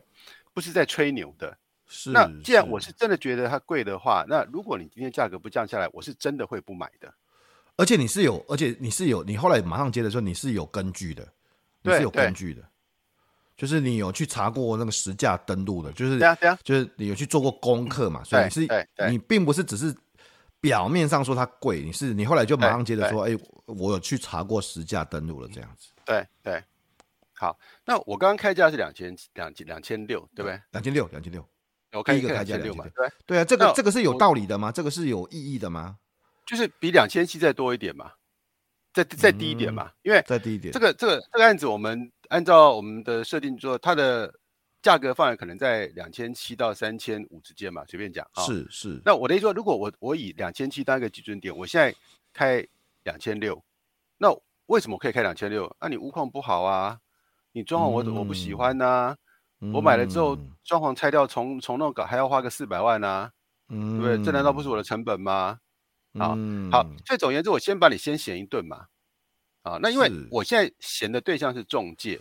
[0.52, 1.56] 不是在吹牛的。
[1.87, 7.12] 是，那既然我是真的觉得它贵的话，那如果你今天价格不降下来，我是真的会不买的。
[7.76, 11.26] 而且你是有，而且你是有，你后来马上接的时候你是有根据的，
[11.83, 12.62] 你是有根据的，
[13.56, 16.20] 就是你有去查过那个实价登录的，就是
[16.62, 18.68] 就是你有去做过功课嘛，所以你是
[19.09, 19.96] 你并不是只是。
[20.60, 25.88] 表面上说它贵，你是你后来就马上接着说，哎、欸，我有去查过实价登录了，这样子。
[26.04, 26.62] 对对，
[27.34, 30.60] 好，那我刚刚开价是两千两两千六，对不对？
[30.72, 31.42] 两千六，两千六。
[31.92, 32.84] 我开一个开价两千六嘛？
[32.94, 34.70] 对对啊，这个这个是有道理的吗？
[34.70, 35.96] 这个是有意义的吗？
[36.46, 38.12] 就是比两千七再多一点嘛，
[38.92, 40.72] 再再低一点嘛，嗯、因为再低一点。
[40.72, 44.32] 这个这个这个案子，我们按照我们的设定做它的。
[44.82, 48.42] 价格范围可能在两千七到三千五之间嘛，随便讲啊。
[48.44, 49.00] 是是。
[49.04, 51.94] 那我的意思说，如果我我以两千七当一个基准点，我现在
[52.32, 52.66] 开
[53.04, 53.62] 两千六，
[54.18, 54.28] 那
[54.66, 55.74] 为什么可以开两千六？
[55.80, 56.98] 那你屋况不好啊，
[57.52, 59.16] 你装潢我、嗯、我不喜欢呐、啊，
[59.60, 63.32] 嗯、我买了之后装潢拆掉重重弄搞还要花个四百万呐、啊，
[63.68, 64.24] 嗯、对不对？
[64.24, 65.58] 这难道不是我的成本吗？
[66.18, 68.86] 啊，嗯、好，所以总而言之，我先把你先嫌一顿嘛。
[69.62, 72.18] 啊，那因为我现在嫌的对象是中介。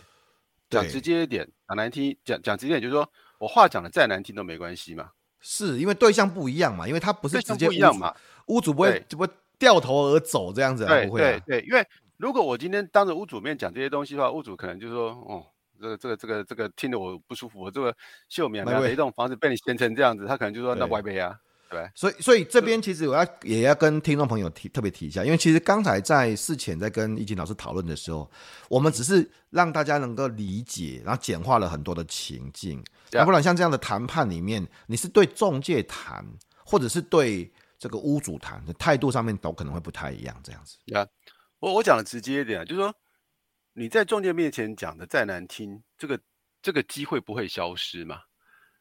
[0.70, 3.06] 讲直接一点，讲难听，讲讲直接点，就是说
[3.38, 5.10] 我话讲的再难听都没关系嘛。
[5.40, 8.14] 是因为对象不一样嘛，因为他不是直接不一样嘛，
[8.46, 9.28] 屋主不会不会
[9.58, 11.42] 掉头而走这样子，对不会、啊。
[11.46, 11.84] 对对，因为
[12.18, 15.44] 如果我今天当着屋主面讲这些东西的话，屋主可能就说，哦，
[15.80, 17.94] 这个这个这个这个听得我不舒服，我这个
[18.28, 21.34] 秀棉啊一栋房子被你掀成这样子，他可能就说那歪杯啊。
[21.70, 28.28] 对，所以所以这边其实我要也要跟听众朋友提特别提一下，因为其实刚才在事前在跟易经老师讨论的时候，
[28.68, 32.82] 我们只是让大家能够理解，然后简化了很多的情境。
[33.12, 36.26] 要不然像这样的谈判里面，你是对中介谈，
[36.64, 40.76] 或者是对这个屋主谈的态度上面都可能会不太一样，这样子。
[40.92, 41.06] 啊，
[41.60, 42.92] 我我讲的直接一点啊，就是说
[43.74, 46.20] 你在中介面前讲的再难听，这个
[46.60, 48.22] 这个机会不会消失嘛？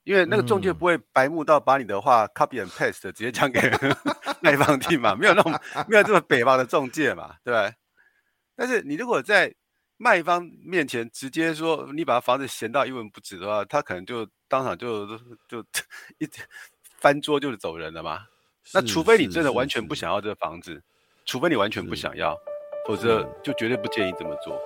[0.09, 3.61] 因为那个中介不会白目到把你的话 copy and paste 直接讲给
[4.41, 5.53] 卖方听嘛，没有那种
[5.87, 7.71] 没有这么北方的中介嘛，对吧？
[8.55, 9.53] 但是你如果在
[9.97, 15.05] 卖方面前直接说你把房子闲到一文不值的话，他可能就当场就
[15.47, 15.63] 就
[16.17, 16.27] 一
[16.97, 18.25] 翻桌就走人了嘛。
[18.73, 20.81] 那除非你真的完全不想要这个房子，
[21.23, 22.35] 除非你完全不想要，
[22.87, 24.59] 否则就绝对不建议这么做。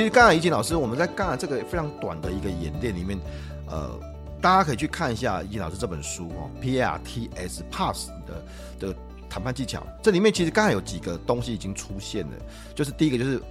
[0.00, 3.20] 其实刚才怡静老师，我们在刚才这个非常短的一个演练里面，
[3.68, 4.00] 呃，
[4.40, 8.42] 大家可以去看一下怡静老师这本书哦，P R T S Pass 的
[8.78, 8.96] 的
[9.28, 9.86] 谈判技巧。
[10.02, 12.32] 这里面其实刚才有几个东西已经出现了，
[12.74, 13.42] 就是第一个就是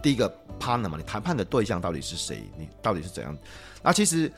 [0.00, 2.44] 第一个 partner 嘛，你谈判的对象到底是谁？
[2.56, 3.36] 你到底是怎样？
[3.82, 4.32] 那其实，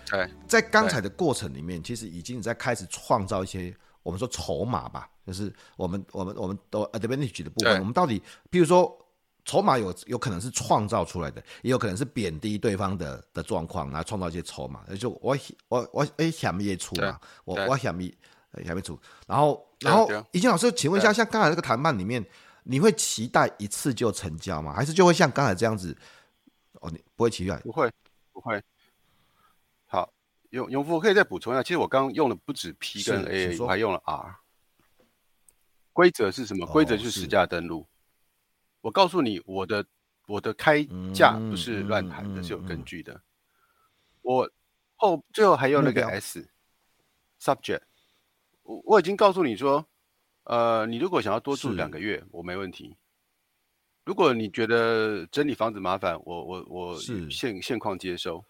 [0.46, 8.98] 在刚才的过程里面，其实已经在开始创造一些我们说筹码吧，就是我们我们我们都 advantage 的部分，我们到底，比如说。
[9.48, 14.84] 筹码有有可能是创造出来的，也有可能是贬低对方的的状况，然后创造一些筹码。
[15.00, 15.34] 就我
[15.68, 18.14] 我我哎，下面出嘛，我我下面
[18.66, 19.00] 下面出。
[19.26, 22.22] 然后然后，怡静老师，请问一下，像刚才这个谈判里面，
[22.64, 24.74] 你会期待一次就成交吗？
[24.74, 25.96] 还是就会像刚才这样子？
[26.82, 27.56] 哦，你不会期待？
[27.60, 27.90] 不会，
[28.34, 28.62] 不会。
[29.86, 30.12] 好，
[30.50, 31.62] 永永福，我可以再补充一下。
[31.62, 34.36] 其实我刚刚用的不止 P 跟 A，我还用了 R。
[35.94, 36.66] 规则是什么？
[36.66, 37.86] 规则就是实价登录。
[38.80, 39.84] 我告诉你，我的
[40.26, 43.20] 我的开价不是乱谈的，是有根据的。
[44.22, 44.50] 我
[44.96, 46.48] 后最后还有那个 S
[47.40, 47.82] subject，
[48.62, 49.84] 我我已经告诉你说，
[50.44, 52.96] 呃，你如果想要多住两个月，我没问题。
[54.04, 56.98] 如果你觉得整理房子麻烦，我我我
[57.30, 58.42] 现现况接收。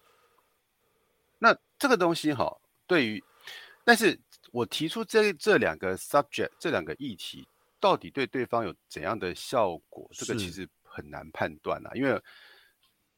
[1.37, 2.55] 那这个东西哈，
[2.87, 3.23] 对于，
[3.83, 4.19] 但是
[4.51, 7.47] 我提出这这两个 subject 这两个议题。
[7.79, 10.09] 到底对对方有怎样的效果？
[10.13, 11.91] 这个其实很难判断啊。
[11.93, 12.21] 因为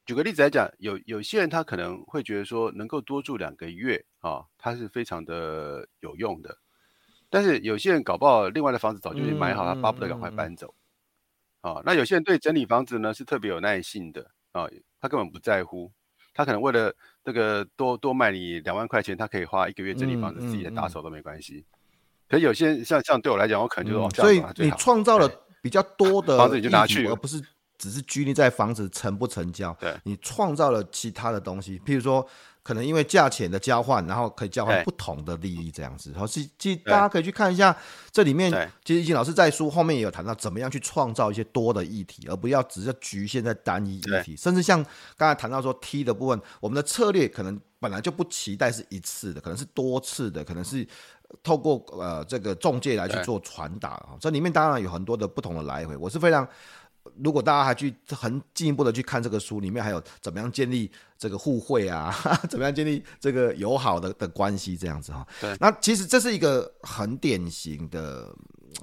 [0.04, 6.58] 举个例子来讲，有有些人他可能会觉得说，能够多住两个月啊，他是非常的有用的。
[7.30, 10.74] 但是有些人搞不好，另外的房子早就已经买好，他巴不得赶快搬走。
[11.60, 14.68] 啊，那有些人对整理房子呢是特别有耐性的啊，
[15.00, 15.92] 他根本不在乎，
[16.34, 16.94] 他可能为了
[17.24, 21.64] 这个多多卖你两万块钱，他可以花一个月整理房子，自己来打扫都没关系。
[22.32, 27.38] 可有些像像对我来讲，我可能就是、嗯、所以你创造了比较多的房子，你就拿去，而不是
[27.76, 29.76] 只是拘泥在房子成不成交。
[29.78, 32.26] 对，你创造了其他的东西，譬如说，
[32.62, 36.10] 可能因为价钱的交换，然后可以交换不同的利益，这样子。
[36.12, 37.76] 然后，其实大家可以去看一下
[38.10, 38.50] 这里面，
[38.82, 44.34] 其实易经老师在书后面也有谈到，怎么样去创造一些多的议题，而不要只是局限在单一议题。
[44.34, 44.82] 甚至像
[45.18, 50.88] 刚才谈到说 T 的部分，我们的策略可能本来就不期待是一次的，可能是多次的，可能是。
[51.42, 55.96] 透过呃这个中介来去做传达啊，这里面当然有很多的不同的来回。
[55.96, 56.46] 我是非常，
[57.22, 62.14] 如果大家还去很进一步的去看这个书，里面还有怎么样建立这个互惠啊，
[62.48, 65.26] 怎么样建立这个友好的的关系这样子哈。
[65.40, 68.32] 对，那其实这是一个很典型的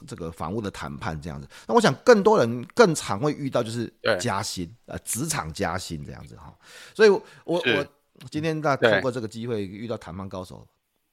[0.05, 1.47] 这个房屋的谈判这样子。
[1.67, 6.53] 那我想更多人更常会遇到就是加薪呃职场加薪这样子哈。
[6.93, 7.85] 所以我我我
[8.29, 10.67] 今天在通过这个机会遇到谈判高手。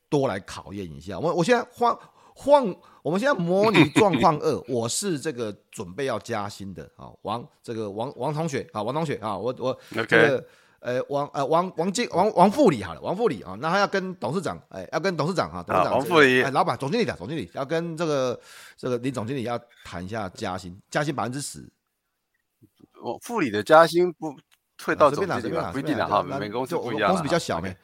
[0.09, 1.19] 多来考验一下。
[1.19, 1.97] 我，我现在换
[2.35, 2.63] 换，
[3.03, 6.85] 我们现在模拟状况二， 我是这个准备要加薪的。
[6.97, 10.47] 啊，王这个王王同学啊，王同学啊，我我这个
[10.81, 18.39] 呃王呃王王经王王副理好了，王副理啊，那他要跟董事长哎，要跟董事长啊，董事长王副理，哎，老板总经理的总经理要跟这个
[18.77, 21.67] 这个林总经理要谈一下加薪，加薪百分之十，
[23.03, 24.35] 我副理的加薪不
[24.77, 25.71] 退到总经理吧？
[25.73, 27.75] 不一定的哈，每个公司不一样，公司比较小没。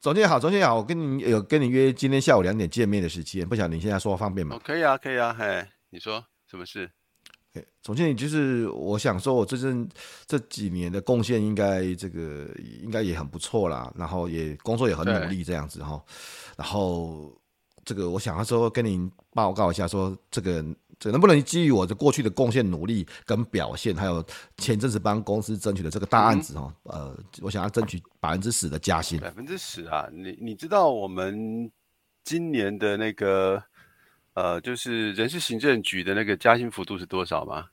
[0.00, 4.56] 总经理好，总经理好，我跟你有跟你约今天下午两点见面的时间，不晓得你现在说方便吗？
[4.56, 6.90] 哦，可以啊，可以啊，嘿，你说什么事？
[7.82, 9.88] 总经理就是我想说，我最近
[10.26, 12.48] 这几年的贡献应该这个
[12.82, 16.02] 应该也很不错啦，然后也工作也很努力这样子哈，
[16.56, 17.36] 然后
[17.84, 20.64] 这个我想要说跟您报告一下，说这个。
[20.98, 24.24] 这能不能基于我的过去的贡献、努力跟表现，还有
[24.56, 29.20] 前阵子帮公司争取的这个大案子哦，嗯、呃，我想要争取百分之十的加薪。
[29.20, 31.70] 百分之十啊，你你知道我们
[32.24, 33.62] 今年的那个
[34.32, 37.66] 呃，就是人事行政局的那个加薪幅度是多少吗？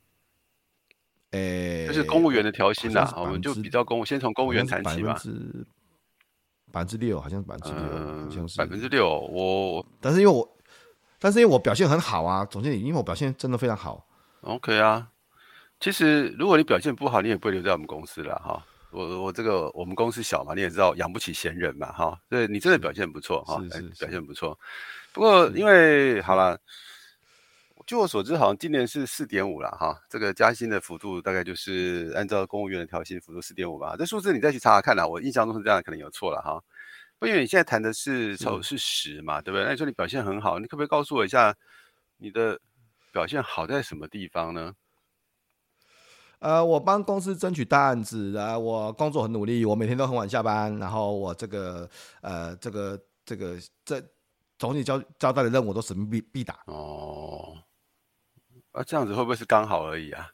[1.31, 5.17] 诶、欸，就是公务员的调薪啦，我们就比较公务，先从公务员谈起吧。
[6.73, 7.83] 百分之六，好像是百分之六，
[8.25, 9.17] 好像是百分之六。
[9.17, 10.49] 我但是因为我。
[11.23, 14.05] 但是因为我表现很好啊，总经理，因为我表现真的非常好。
[14.41, 15.07] OK 啊，
[15.79, 18.61] 其实如果你表现不好，你也不会留在我们公司了哈。
[18.91, 22.19] 我我这个我们公司小嘛，你也知道养不起闲人嘛哈。
[22.29, 23.57] 对，你真的表现不错哈，
[23.97, 24.59] 表现不错。
[25.13, 26.59] 不过因为好了。
[27.85, 33.93] 据我所知，好像今年是四点五了哈，这个加薪的幅度大概就是按照公务员的调薪幅度四点五吧。
[33.99, 36.63] 这数字你再去查查看啦，我印象中是这样，可能有错了哈。
[37.23, 39.63] 不，因为你现在谈的是丑是十嘛，对不对？
[39.63, 41.55] 那你说你表现很好，你可不可以告诉我一下
[42.17, 42.59] 你的
[43.13, 44.73] 表现好在什么地方呢？
[46.39, 51.89] 呃，我帮公司争取大案子啊，我工作很努力，我每天都很晚下班，然后我这个
[52.21, 54.01] 呃这个这个这
[54.59, 57.57] 总经理交交代的任务都使命必必达哦。
[58.73, 60.29] 啊，这样子会不会是刚好而已啊？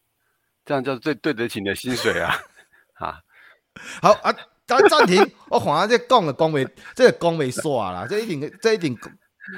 [0.66, 2.36] 这样叫最对得起你的薪水啊！
[3.00, 3.20] 啊，
[4.02, 4.32] 好啊，
[4.70, 8.96] 暂暂停，我看下这讲的讲没，这个讲没煞啦，这一定这一定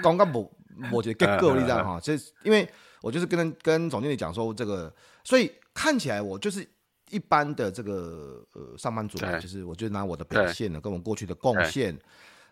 [0.01, 0.49] 讲个无
[0.91, 1.99] 无一个结构，你知道哈？
[2.01, 2.67] 这因为
[3.01, 4.91] 我就是跟跟总经理讲说这个，
[5.25, 6.65] 所以看起来我就是
[7.09, 11.97] 一般的这个呃上班族，就是我就拿我的表现呢，跟我过去的贡献。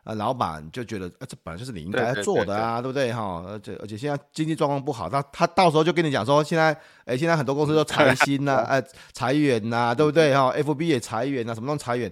[0.05, 3.43] 啊，老板就觉得，啊，这本来就是你应该做的啊，对，对，对，对，对不对哈？
[3.45, 12.09] 而且而且现在经济状况不好，他他到时候就跟你讲说，现在哎，现在很多公司都裁薪呐，哎，裁员呐、啊，对不对哈？FB 也裁员呐，什么都裁员，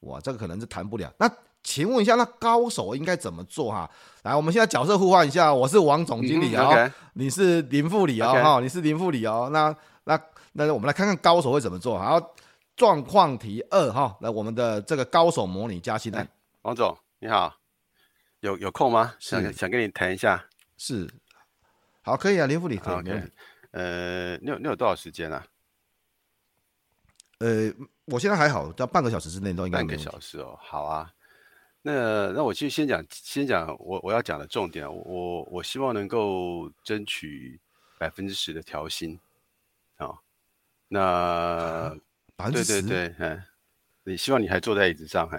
[0.00, 1.12] 哇，这个可能是谈不了。
[1.18, 1.30] 那
[1.62, 3.90] 请问一下，那高手应该怎么做哈？
[4.22, 9.50] 来，我们现在角色互换一下，我是王总经理啊、哦嗯 okay，你是林副理啊、哦、哈，你是林副理哦。
[9.52, 10.18] 那那
[10.52, 11.98] 那我们来看看高手会怎么做。
[11.98, 12.34] 好，
[12.76, 16.26] 状况题二哈，来我们的这个高手模拟加薪来，
[16.62, 16.96] 王总。
[17.18, 17.54] 你好，
[18.40, 19.14] 有有空吗？
[19.18, 20.42] 想想跟你谈一下。
[20.78, 21.06] 是，
[22.00, 22.94] 好，可以啊，林副理可以。
[22.94, 23.22] OK，
[23.72, 25.44] 呃，你有你有多少时间啊？
[27.40, 27.72] 呃，
[28.04, 29.78] 我现在还好，到半个小时之内都应该。
[29.78, 31.10] 半个小时哦，好啊。
[31.82, 37.58] 那那我就先讲先讲我我要讲的重点，我我希望能够争取
[37.98, 39.18] 百分之十的调薪。
[39.96, 40.22] 好，
[40.88, 41.96] 那
[42.36, 43.42] 百分之十，对对对，嗯，
[44.04, 45.38] 你希望你还坐在椅子上还？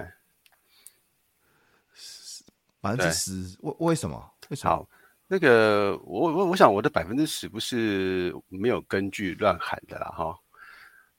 [2.80, 4.34] 百分之十，为为什么？
[4.50, 4.72] 为什么？
[4.76, 4.90] 好，
[5.28, 10.36] 那个我我我想我的百分之十不是没有根据乱喊的啦哈。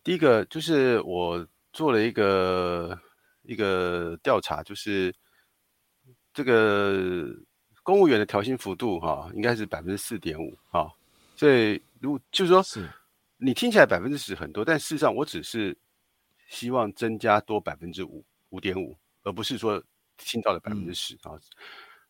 [0.05, 2.99] 第一个就是我做了一个
[3.43, 5.15] 一个调查，就是
[6.33, 7.27] 这个
[7.83, 10.93] 公务员的调薪幅度哈，应该是百分之四点五哈。
[11.37, 12.89] 所以如果就是说，是
[13.37, 15.77] 你听起来百分之十很多，但事实上我只是
[16.49, 19.83] 希望增加多百分之五五点五，而不是说。
[20.19, 21.35] 听到了百分之十啊，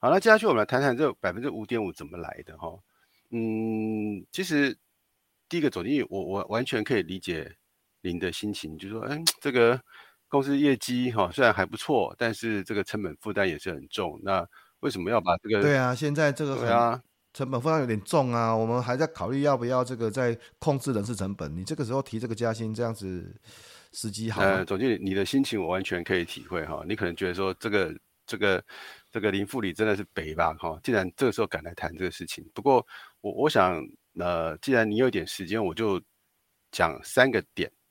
[0.00, 2.68] 好，那接下去我们来谈谈这百分之五点五怎么来的哈。
[3.31, 4.76] 嗯，其实
[5.48, 7.57] 第一个总经理，我我完全可以理解
[8.03, 9.81] 您的心情，就说，哎，这个
[10.29, 14.21] 公司业绩哈虽然还不错，但是这个成本负担也是很重。
[14.23, 14.47] 那
[14.81, 15.62] 为什么要把这个？
[15.62, 17.01] 对啊，现在这个对啊，
[17.33, 18.55] 成本负担有点重啊。
[18.55, 21.57] 我们还在考虑要不要这个在控制人事成本。
[21.57, 23.35] 你这个时候提这个加薪，这样子。
[23.95, 26.83] 时机好，呃，总经理，你的心情我完全可以体会哈。
[26.88, 28.65] 你可能觉得说这个这个
[29.11, 32.43] 这个林副理真的是北吧哈，既然这个时候敢来谈这个事情。
[32.55, 32.87] 不过
[33.21, 33.87] 我我想，
[34.19, 36.01] 呃，既然你有点时间，我就
[36.71, 37.82] 讲三个点哈，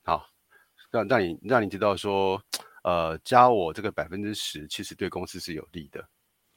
[0.92, 2.40] 让让你让你知道说，
[2.84, 6.06] 呃，加我这个百分之十，其实对公司是有利的。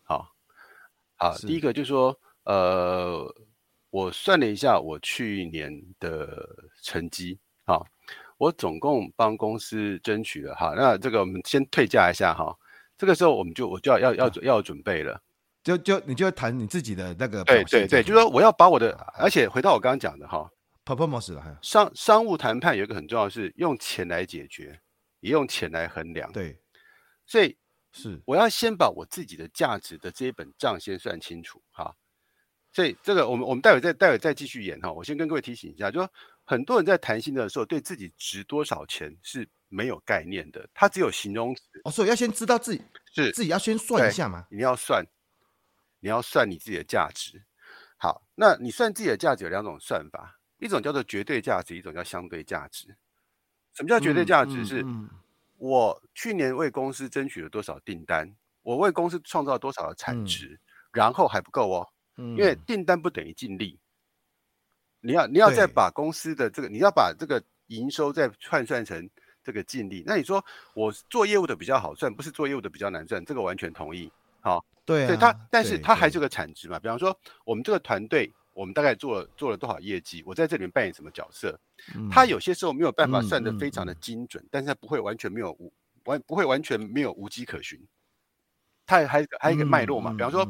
[0.03, 0.29] 好，
[1.15, 3.25] 好，第一个就是说，呃，
[3.89, 6.47] 我算了一下我去年的
[6.83, 7.87] 成绩，好。
[8.37, 12.53] 我总共帮公司争取了哈，那这个我们先退价一下哈，
[12.97, 15.17] 这个时候我们就我就要要要要准备了，
[15.63, 20.51] 就就你就要谈你自己的那个对对对，就是说我要把我的，而且回到我刚刚讲的哈
[20.85, 24.79] ，performance 了，商商务谈判有一个很重要的是用钱来解决，
[25.19, 26.57] 也用钱来衡量，对，
[27.25, 27.57] 所以
[27.91, 31.95] 是我要先把我自己的价值的这一本账先算清楚哈，
[32.71, 36.09] 所以这个我们我们待会再待会再继续演哈，我先跟各位提醒一下，就说。
[36.47, 41.63] 很多人在谈薪的时候，对自己值多少钱是没有概念的，他只有形容词。
[41.83, 42.83] 哦，所以要先知道自己
[43.15, 44.45] 是自己要先算一下嘛。
[44.51, 45.03] 你要算，
[46.01, 47.43] 你要算你自己的价值。
[47.97, 52.95] 好，那你算自己的价值有两种算法，一种叫做绝对价值，一种叫相对价值。
[53.73, 54.63] 什么叫绝对价值？
[54.65, 54.85] 是
[55.57, 60.59] 我去年为公司争取了多少订单，我为公司创造了多少的产值，嗯，
[60.93, 61.87] 然后还不够哦，
[62.17, 63.79] 因为订单不等于净利。
[65.01, 69.09] 你要你要再把公司的这个，你要把这个营收再换算成
[69.43, 70.03] 这个净利。
[70.05, 70.43] 那你说
[70.73, 73.23] 我做业务的比较好赚，不是做业务的比较难赚？
[73.23, 74.11] 这个完全同意。
[74.41, 76.79] 好，对啊，对它，但是它还是个产值嘛。
[76.79, 80.23] 比方说，我们这个团队，我们大概做了做了多少业绩？
[80.25, 81.59] 我在这里面扮演什么角色？
[82.09, 85.71] 他有些时候没有办法算得非常的精准，但是他不会完全没有无
[86.05, 87.79] 完，不会完全没有无迹可循。
[88.87, 90.11] 他还还有一个脉络嘛。
[90.11, 90.43] 比方说。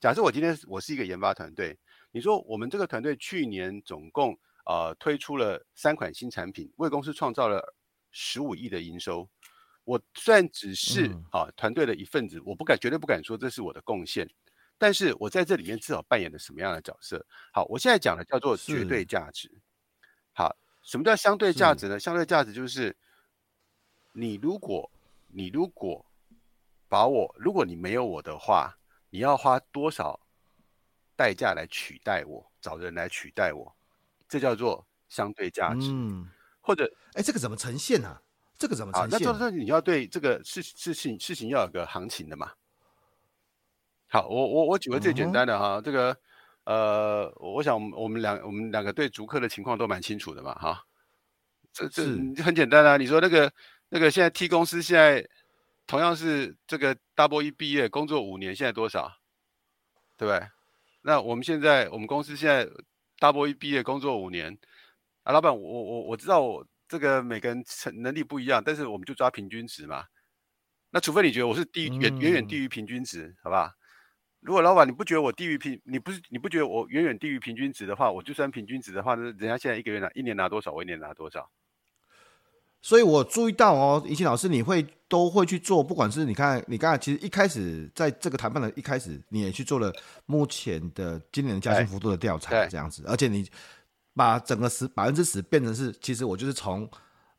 [0.00, 1.74] 假设我今天我是一个研发团队，
[2.12, 7.74] 你说我们这个团队去年总共呃推出了三款新产品，为公司创造了
[8.10, 9.26] 十五亿的营收。
[9.84, 14.28] 我虽然只是啊团队的一份子，我不敢绝对不敢说这是我的贡献，
[14.76, 17.24] 但是我在这里面至少扮演了什么样的角色？
[17.52, 19.50] 好，我现在讲的叫做绝对价值。
[20.32, 21.98] 好，什么叫相对价值呢？
[21.98, 22.94] 相对价值就是
[24.12, 24.90] 你如果
[25.28, 26.04] 你如果
[26.88, 28.76] 把我，如果你没有我的话，
[29.10, 30.20] 你要花多少
[31.16, 32.50] 代价来取代我？
[32.60, 33.76] 找人来取代我，
[34.28, 35.88] 这叫做相对价值。
[35.90, 36.28] 嗯，
[36.60, 38.20] 或者，哎，这个怎么呈现呢？
[38.58, 39.10] 这个怎么呈现？
[39.10, 42.52] 那就是说你要对这个事事情事情要有个行情的嘛。
[44.14, 46.16] 好，我我我举个最简单的哈，这个
[46.66, 50.80] 呃，我想我们两我们两个对逐客的情况都蛮清楚的嘛哈。
[51.72, 52.04] 这这
[52.40, 53.52] 很简单啊，你说那个
[53.88, 55.28] 那个现在 T 公司现在
[55.84, 59.10] 同样是这个 Double E 毕业工作五年，现在多少？
[60.16, 60.46] 对不对？
[61.02, 62.68] 那我们现在我们公司现在
[63.18, 64.56] Double E 毕业工作五年
[65.24, 66.64] 啊，老板我我我知道我。
[66.86, 70.04] 这个每个人成能力不一样，但是我们就抓平均值嘛。
[70.90, 73.74] 那除非你觉得我是低远远远低于平均值，好吧？
[74.44, 81.50] 如果老板你不觉得我低于平，你不是你不觉得我远远低于平均值的话，我就算平均值的话，那人家现在一个月拿一年拿多少，我一年拿多少。
[82.80, 89.92] 所以我注意到哦，怡晴老师，你会都会去做，不管是你看你刚才其实一开始在这个谈判的一开始，你也去做了
[90.26, 93.48] 目前的今年的加薪幅度的调查，这样子，而且你。
[94.16, 96.88] 把整个十百分之十变成是，其实我就是从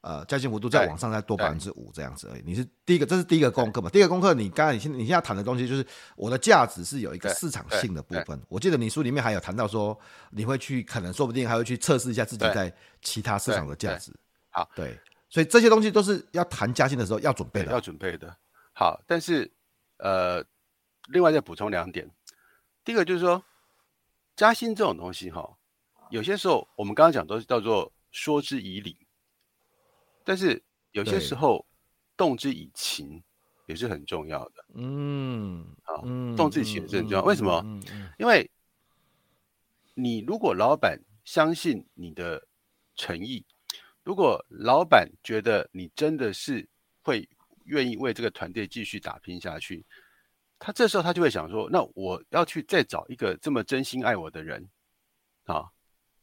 [0.06, 2.44] 呃加薪幅度再往上再多百分之五这样子而已。
[2.46, 3.90] 你是第一个，这是第一个功课嘛？
[3.90, 5.84] 第一个功课，你刚才你现你现在谈的东西就是
[6.16, 8.40] 我的价值是有一个市场性的部分。
[8.48, 10.00] 我记得你书里面还有谈到说，
[10.30, 14.14] 你会去可能说不定还会去测试一下自己在其他市场的价值。
[14.52, 14.96] 好，对，
[15.28, 18.38] 所以这些东西都是要谈加薪的时候要准备的，要准备的。
[18.74, 19.52] 好，但是
[19.98, 20.46] 呃，
[21.08, 22.08] 另外再补充两点，
[22.84, 23.44] 第一个就是说
[24.36, 25.58] 加薪这种东西哈。
[26.12, 28.96] 有些时候，我们刚刚讲都是叫做说之以理，
[30.26, 30.62] 但是
[30.92, 31.66] 有些时候
[32.18, 33.24] 动之以情
[33.68, 34.66] 也是很重要的。
[34.74, 36.02] 嗯，好，
[36.36, 37.24] 动之以情也是很重要。
[37.24, 37.64] 为什么？
[38.20, 38.50] 因为
[39.94, 42.46] 你如果老板相信你的
[42.96, 43.46] 诚意，
[44.04, 46.68] 如果老板觉得你真的是
[47.02, 47.28] 会
[47.66, 49.86] 愿意为这个团队继续打拼下去，
[50.60, 54.68] 他这时候他就会想说：那我要去再找一个这么真心爱我的人
[55.46, 55.66] 啊。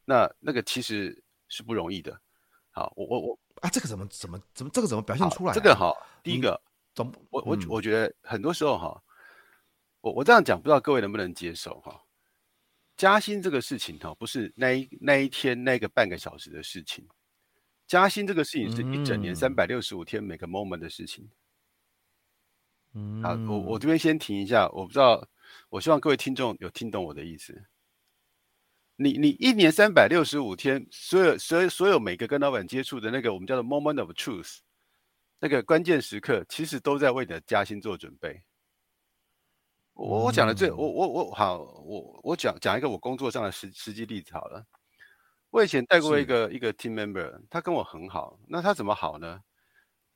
[0.04, 2.20] 那那个其实是不容易的，
[2.70, 5.54] 好，我我我啊，这个怎么怎么怎么这个怎么表现出来？
[5.54, 6.60] 这个哈，第一个，
[6.94, 9.02] 总我我我觉得很多时候哈，
[10.00, 12.02] 我我这样讲不知道各位能不能接受哈？
[12.96, 17.06] 加薪这个事情哈，不是那一那一天那个半个小时的事情，
[17.86, 21.30] 加薪这个事情是一整年三百六十五天每个 moment 的事情。
[22.94, 25.24] 嗯，好，我我这边先停一下，我不知道，
[25.68, 27.64] 我希望各位听众有听懂我的意思。
[29.02, 34.58] 你你一年三百六十五天，所有所有所有每个跟老板接触的那个我们叫做 moment of truth，
[35.40, 38.42] 那个关键时刻，其实都在为你的加薪做准备。
[39.94, 44.64] 我我讲的这，我我我好，我我讲讲一个我工作上的实实际例子好了。
[45.50, 49.42] 我以前带过一个一个 team member，他跟我很好，那他怎么好呢？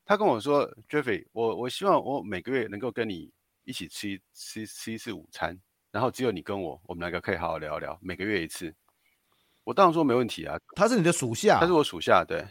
[0.05, 3.31] 他跟我说，Jeffrey，我我希望我每个月能够跟你
[3.65, 5.61] 一起吃一吃吃一次午餐。
[5.97, 8.75] 然后只有你跟我，我们两个可以好好聊聊，每个月一次。
[9.65, 10.55] 我当然说没问题啊。
[10.75, 12.47] 他是你的属下，他是我属下，对。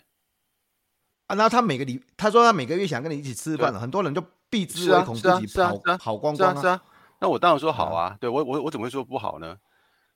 [1.27, 6.59] 啊，那他每个礼，他说他每个月想跟你一起吃饭了，很多人就避之唯恐，自己跑跑光光。
[6.59, 6.81] 是啊，
[7.21, 8.17] 那我当然说好啊。
[8.19, 9.55] 对我我我怎么会说不好呢？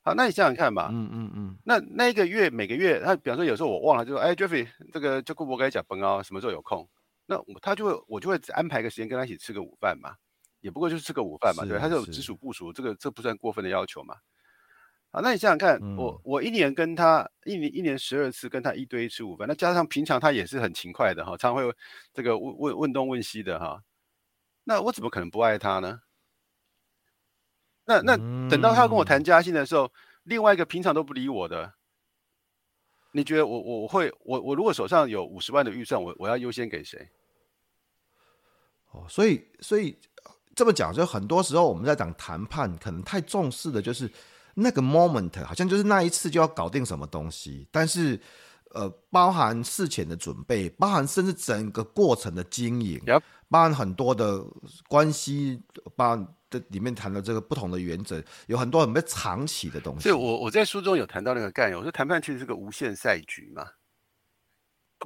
[0.01, 0.89] 好，那你想想看吧。
[0.91, 1.55] 嗯嗯嗯。
[1.63, 6.89] 那那一个月每个月，他比方说有时候我忘了，就说哎，Jeffrey，这个就顾不该讲崩啊，什么时候有空？
[7.27, 10.15] 那他就会我就会安排个时间跟他一起吃个午饭嘛。
[10.61, 14.15] 也不过就是吃个午饭嘛，对，他是有直属部署，这个这不算过分的要求嘛。
[15.11, 21.63] 啊，那你想想看，嗯、我我一年跟他一年一年十二次跟他一对一吃午饭，那加上平常他也是很勤快的哈，常会
[22.13, 23.81] 这个问问问东问西的哈。
[24.65, 26.01] 那我怎么可能不爱他呢？
[27.85, 28.15] 那那
[28.47, 29.91] 等到他跟我谈加薪的时候，嗯、
[30.25, 31.73] 另外一个平常都不理我的，
[33.13, 37.09] 你觉得我我会我我如果手上有五十万的预算，我我要优先给谁？
[38.91, 39.97] 哦，所以所以。
[40.59, 44.11] 这么讲，就很多时候我们在讲谈判，可能太重视的就是
[44.55, 47.65] 那个 moment，好像就是那一次就要搞定什么东西。
[47.71, 48.19] 但是，
[48.71, 53.21] 呃，包含事前的准备，包含甚至整个过程的经营，Yep.
[53.47, 54.43] 包含很多的
[54.89, 55.63] 关系，
[55.95, 60.09] 包含这里面谈的这个不同的原则，有很多很被藏起的东西。
[60.09, 63.65] 所以我我在书中有谈到那个概念，我说谈判其实是个无限赛局嘛，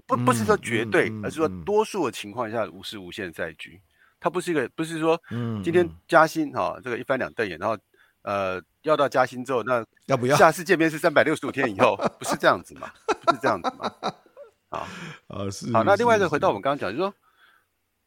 [0.07, 3.79] 不不是说绝对，而是说多数的情况下，无是无限赛局。
[4.23, 7.77] 它不是一个，不是说，嗯今天加薪哈，这个一翻两瞪眼，然后
[8.21, 11.97] 呃，要到加薪之后，那要不要下次见面是三百六十五天以后？
[12.17, 12.89] 不是这样子嘛？
[13.25, 13.91] 不是这样子嘛？
[14.71, 14.87] 啊，
[15.27, 15.69] 呃，是。
[15.73, 17.13] 好，那另外一个回到我们刚刚讲，就是说，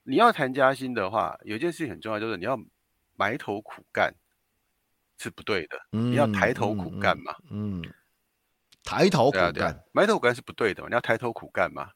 [0.04, 2.58] 你要谈加薪的话，有一件事情很重要，就是你要
[3.14, 4.14] 埋头苦干，
[5.18, 5.78] 是不对的。
[5.90, 7.36] 你要抬头苦干嘛？
[7.50, 7.84] 嗯，
[8.82, 10.88] 抬头苦干，埋头苦干是不对的嘛？
[10.88, 11.90] 你要抬头苦干嘛？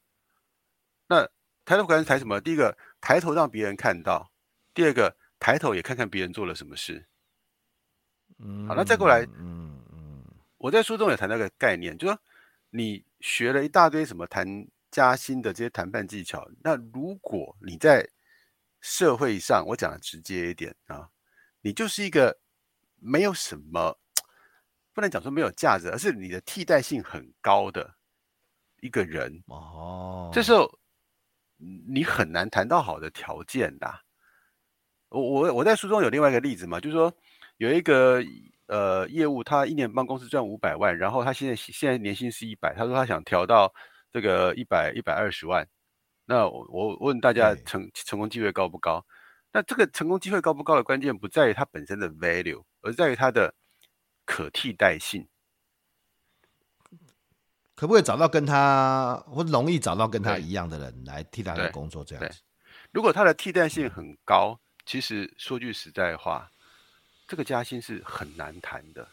[1.09, 1.27] 那
[1.65, 2.39] 抬头苦干是抬什么？
[2.41, 4.31] 第一个，抬头让别人看到；
[4.75, 7.07] 第二个，抬头也看看别人做了什么事。
[8.39, 10.25] 嗯，好，那再过来，嗯嗯，
[10.59, 12.23] 我在书中也谈到一个概念，就是说
[12.71, 14.47] 你学了一大堆什么谈
[14.91, 18.09] 加薪的这些谈判技巧，那如果你在
[18.81, 21.09] 社会上，我讲的直接一点啊，
[21.61, 22.39] 你就是一个
[22.97, 23.99] 没有什么，
[24.95, 27.95] 不能讲说没有价值，而是你的替代性很高的
[28.81, 30.80] 一个人哦，这时候
[31.87, 33.93] 你很难谈到好的条件的。
[35.11, 37.13] 我我我在书中有另外一个例子嘛，就是说。
[37.61, 38.25] 有一个
[38.69, 43.71] 呃业务，他一年帮公司赚五百万，然后他现在现在年薪是一百，他说他想调到
[44.11, 45.69] 这个一百一百二十万。
[46.25, 49.05] 那我我问大家成成功机会高不高？
[49.53, 53.55] 那这个成功机会高不高的关键不在于它本身的 value，而在于它的
[54.25, 55.29] 可替代性。
[57.81, 62.05] 可不可以找到跟他或容易找到跟他一样的人来替他的工作？
[62.05, 62.39] 这样子，
[62.93, 66.51] 如果他的替代性很高，其实说句实在话。
[67.27, 69.09] 这个加薪是很难谈的，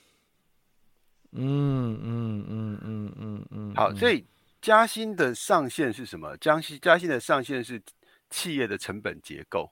[1.32, 3.74] 嗯嗯嗯嗯嗯嗯。
[3.74, 4.26] 好，所以
[4.62, 6.36] 加薪的上限是什么？
[6.36, 7.82] 加薪加薪的上限是
[8.30, 9.72] 企业的成本结构。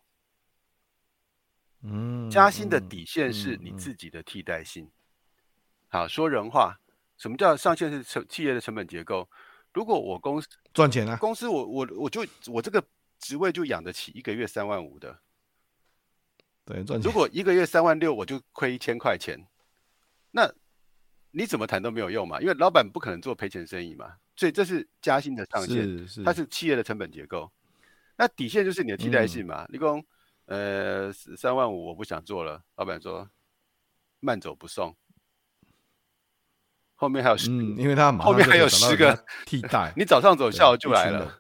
[1.81, 4.89] 嗯，加薪的底线是你自己的替代性。
[5.89, 6.79] 好，说人话，
[7.18, 9.30] 什么叫上限是成企业的成本结构？
[9.74, 12.84] 如果我公司赚钱啊，公司我我我就我这个
[13.20, 15.20] 职位就养得起一个月三万五的。
[16.63, 19.39] 对，如果一个月三万六，我就亏一千块钱，
[20.32, 20.51] 那
[21.32, 27.51] 你怎么谈都没有用嘛，因为老板不可能做赔钱生意嘛，所以这是加薪的上限，是是它是企业的成本结构。
[28.18, 30.05] 那底线就是你的替代性嘛，你、嗯、说
[30.45, 33.30] 呃三万五我不想做了，老板说
[34.22, 34.95] 慢走不送，
[36.95, 41.31] 后面还有十、嗯，因为他后面还有十个替代， 你早上走，下午就来了。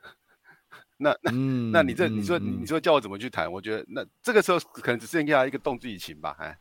[0.97, 3.51] 那那、嗯、那你这你说你说叫我怎么去谈？
[3.51, 6.57] 我觉得那这个时候可能只剩下一个动之以情吧，哎。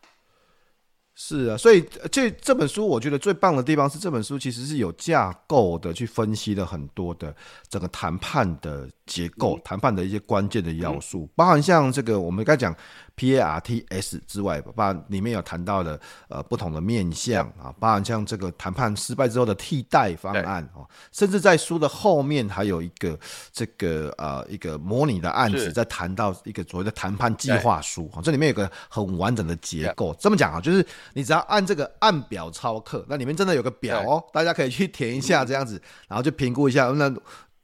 [1.17, 1.81] 是啊，所以
[2.11, 7.33] 这这本书我觉得最棒的地方是这本书其实是有架构的去分析了很多的
[7.69, 12.75] 整个谈判的结构、谈判的一些关键的要素，包含像这个我们刚才讲
[13.17, 23.19] PARTS 之外，包含里面有谈到的呃不同的面向啊，包含像这个谈判失败之后的替代方案哦，甚至在书的后面还有一个
[23.53, 30.15] 这个呃一个模拟的案子，在谈到一个所谓的谈判计划书啊，这里面有个很完整的结构。
[30.19, 30.85] 这么讲啊，就是。
[31.13, 37.13] 你只要按这个按表操课，那里面真的有个表哦，大家可以去填一下这样子，然后就评估一下那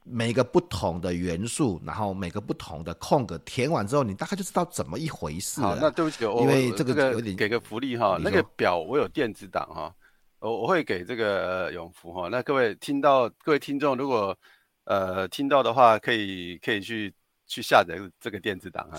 [0.05, 5.61] 每个不同的元素，然后每个不同的空格填完之后，你大概就知道怎么一回事。
[5.61, 9.95] 好，那对不起，因为这个有点给个福利哈，那个表我有电子档哈，
[10.39, 12.29] 我我会给这个永福哈。
[12.29, 14.37] 那各位听到各位听众如果
[14.85, 17.15] 呃听到的话，可以可以去
[17.47, 18.99] 去下载这个电子档啊。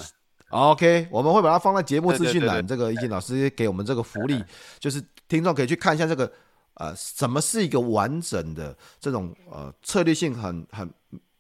[0.49, 2.65] OK，我们会把它放在节目资讯栏。
[2.65, 4.43] 这个易经老师给我们这个福利，
[4.79, 6.29] 就是听众可以去看一下这个，
[6.75, 10.91] 呃，什么是一个完整的这种呃策略性很很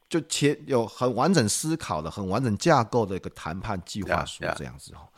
[0.09, 5.09] 就且有很完整思考的、很完整架构的一个谈判计划书这样子哈，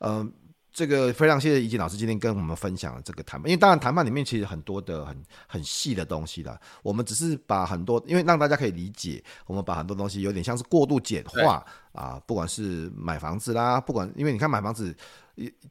[0.00, 0.32] 嗯、呃。
[0.70, 14.96] 这个非常谢谢怡静老师今天跟我们分享了这个谈判，因为当然谈判里面其实很多的很很细的东西啦，我们只是把很多，因为让大家可以理解，我们把很多东西有点像是过度简化啊，不管是买房子啦，不管因为你看买房子。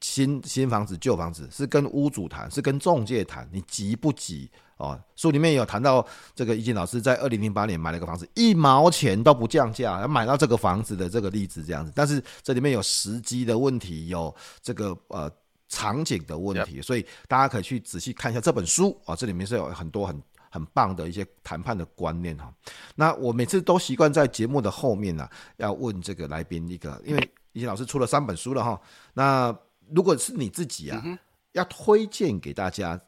[0.02, 4.98] 新新房子、旧房子是跟屋主谈，是跟中介谈，你急不急哦？
[5.16, 11.92] 书里面有谈到这个易经老师在二零零八年买了个房子，一毛钱都不降价，要买到这个房子的这个例子这样子。
[11.94, 15.30] 但是这里面有时机的问题，有这个呃
[15.68, 22.54] 场景的问题，所以大家可以去仔细看一下这本书啊，这里面是有很多很很棒的一些谈判的观念哈。
[22.96, 27.32] 那我每次都习惯在节目的后面呢，要问这个来宾一个，因为。
[27.58, 28.80] 易经老师出了三本书了哈，
[29.14, 29.58] 那
[29.90, 31.18] 如果是你自己啊，嗯、
[31.54, 33.00] 要推荐给大家，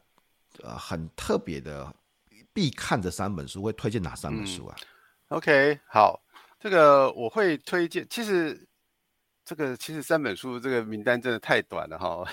[0.62, 1.94] 呃，很特别的
[2.52, 4.76] 必看的三本书，会推荐哪三本书啊、
[5.28, 6.20] 嗯、？OK，好，
[6.58, 8.04] 这个我会推荐。
[8.10, 8.66] 其实
[9.44, 12.24] 这个其实三本书这个名单真的太短了哈，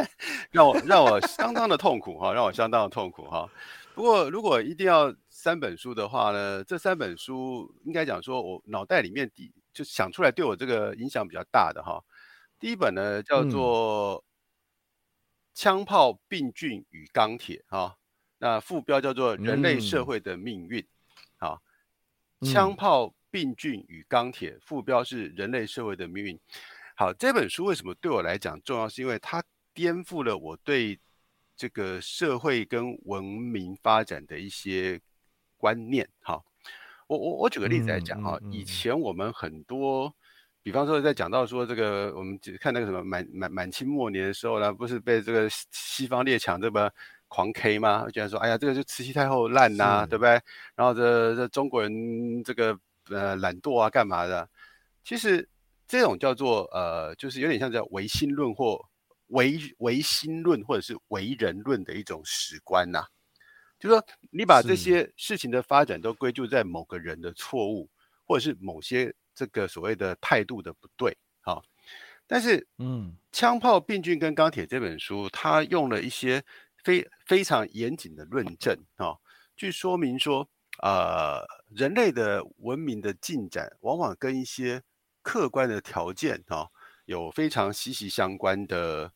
[0.50, 3.46] 让我让我相当的痛苦哈，让我相当的痛苦哈。
[3.94, 9.52] 不过如果一定要三本书的话呢，这三本书应该讲说我脑袋里面底。
[9.76, 12.02] 就想出来对我这个影响比较大的哈，
[12.58, 14.24] 第一本呢叫做
[15.52, 17.94] 枪炮、病菌与钢铁啊，
[18.38, 20.82] 那副标叫做人类社会的命运。
[21.36, 21.62] 好、
[22.40, 26.40] 嗯，枪炮、病菌与钢铁，副标是人类社会的命运。
[26.96, 28.88] 好，这本书为什么对我来讲重要？
[28.88, 30.98] 是因为它颠覆了我对
[31.54, 34.98] 这个社会跟文明发展的一些
[35.58, 36.08] 观念。
[36.20, 36.42] 好，
[37.06, 40.14] 我我我举个例子来讲哈，以前我们很多。
[40.62, 46.90] 比方说，在讲到说这个，我们看那个什么满满满清末年的时候呢，不是被这个西方列强这么
[47.28, 48.04] 狂 K 吗？
[48.12, 50.30] 居然说，哎呀，这个就慈禧太后烂呐、啊，对不对？
[50.74, 52.76] 然后这这中国人这个
[53.10, 54.48] 呃懒惰啊，干嘛的？
[55.04, 55.48] 其实
[55.86, 58.84] 这种叫做呃，就是有点像叫唯心论或
[59.28, 63.06] 唯唯心论或者是唯人论的一种史观呐、啊。
[63.86, 67.88] 就是说，你把这些事情的发展都归咎在某个人的错误，
[68.24, 69.14] 或者是某些。
[69.38, 71.62] 这个所谓的态度的不对，好，
[72.26, 76.42] 但是，嗯，枪炮、病菌跟钢铁这本书，它用了一些
[76.82, 79.12] 非非常严谨的论证，啊，
[79.54, 80.48] 去说明说，
[80.82, 84.82] 呃，人类的文明的进展，往往跟一些
[85.20, 86.66] 客观的条件，哈，
[87.04, 89.12] 有非常息息相关的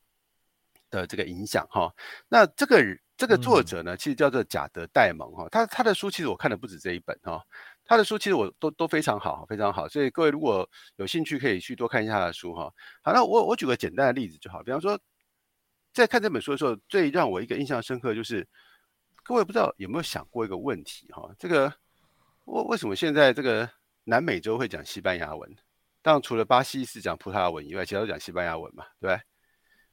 [0.91, 1.93] 的这个影响，哈。
[2.29, 2.85] 那这个
[3.17, 7.43] 这个作者呢，其实叫做贾德·戴蒙，哈，他他的书其实我看的不止这一本，哈。
[7.85, 12.73] 他的书其实我都都非常好，非常好，所以各位如果有兴趣，可以去多看一下他的书哈。
[13.03, 14.97] 好，那我我举个简单的例子就好，比方说，
[15.93, 18.47] 在看这本书的时候，最让我一个印象深刻就是，
[19.25, 21.29] 各位不知道有没有想过一个问题哈？
[21.37, 21.67] 这个
[22.45, 23.69] 为为什么现在这个
[24.05, 25.57] 南美洲会讲西班牙文？
[26.01, 29.21] 当然除了巴西是讲葡萄牙文以外，其他都讲西班牙文嘛，对不对？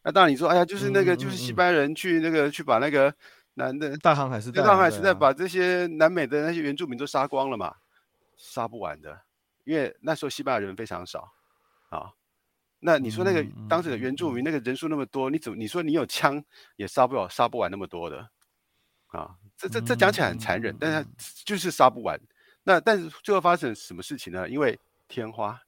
[0.07, 3.13] 那当然你说，哎呀，就是那个就是西班牙人去那个去把那个
[3.55, 7.75] 南的大航海时代，大航海时代把这些南美的那些原住民都杀光了嘛。
[8.37, 9.19] 杀不完的，
[9.65, 11.29] 因为那时候西班牙人非常少
[11.89, 12.09] 啊。
[12.79, 16.41] 那你说那个当时的原住民那个人数那么多，你怎么你说你有枪
[16.77, 18.29] 也杀不了，杀不完那么多的
[19.07, 19.35] 啊？
[19.57, 21.09] 这这这讲起来很残忍，但是
[21.43, 22.17] 就是杀不完。
[22.63, 24.47] 那但是最后发生什么事情呢？
[24.47, 24.79] 因为
[25.09, 25.59] 天花，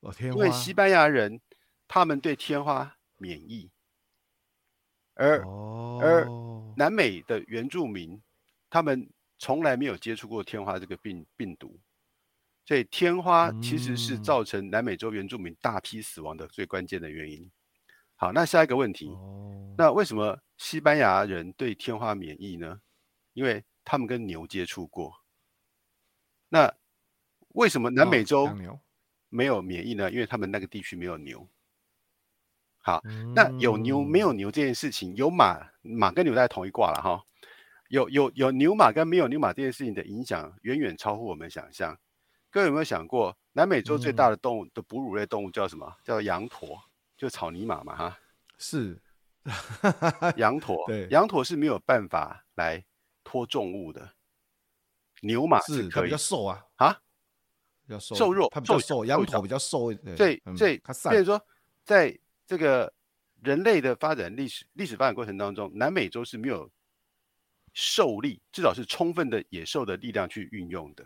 [0.00, 1.40] 哦天花，因为西班牙人
[1.88, 3.70] 他们对天花免疫，
[5.14, 5.42] 而
[6.00, 6.28] 而
[6.76, 8.22] 南美的原住民
[8.70, 9.10] 他们。
[9.40, 11.78] 从来没有接触过天花这个病病毒，
[12.66, 17.48] 所以天花其实是造成南美洲原住民大批死亡的最关键的原因。
[18.16, 19.08] 好，那下一个问题，
[19.76, 22.80] 那为什么西班牙人对天花免疫呢？
[23.32, 25.14] 因为他们跟牛接触过。
[26.48, 26.74] 那
[27.50, 28.52] 为什么南美洲
[29.28, 30.10] 没有免疫呢？
[30.10, 31.48] 因为他们那个地区没有牛。
[32.88, 33.02] 好，
[33.34, 37.22] 那有牛没有牛这件事情，有马马跟牛在同一卦了哈。
[37.88, 41.94] 有有有牛马跟没有牛马这件事情的影响远远超乎我们想象。
[42.50, 45.94] 各位有没有想过，南美洲最大的动物的哺乳类动物叫什么？
[46.02, 46.80] 叫羊驼，
[47.14, 48.18] 就草泥马嘛，哈。
[48.56, 48.98] 是，
[50.36, 50.82] 羊驼。
[50.88, 52.82] 对，羊驼是没有办法来
[53.22, 54.12] 拖重物的。
[55.20, 56.04] 牛马是可以。
[56.04, 56.64] 比较瘦啊。
[56.76, 56.98] 啊？
[57.86, 58.14] 比较瘦。
[58.14, 58.48] 瘦弱。
[58.50, 59.92] 它比较瘦，羊驼比较瘦。
[60.16, 61.38] 所以所以，所以说，
[61.84, 62.18] 在
[62.48, 62.92] 这个
[63.44, 66.68] 人类的发展历史历史发展过程当中，南美洲是没有。
[67.74, 71.04] 受力至少是充分的野兽的力量去运用的。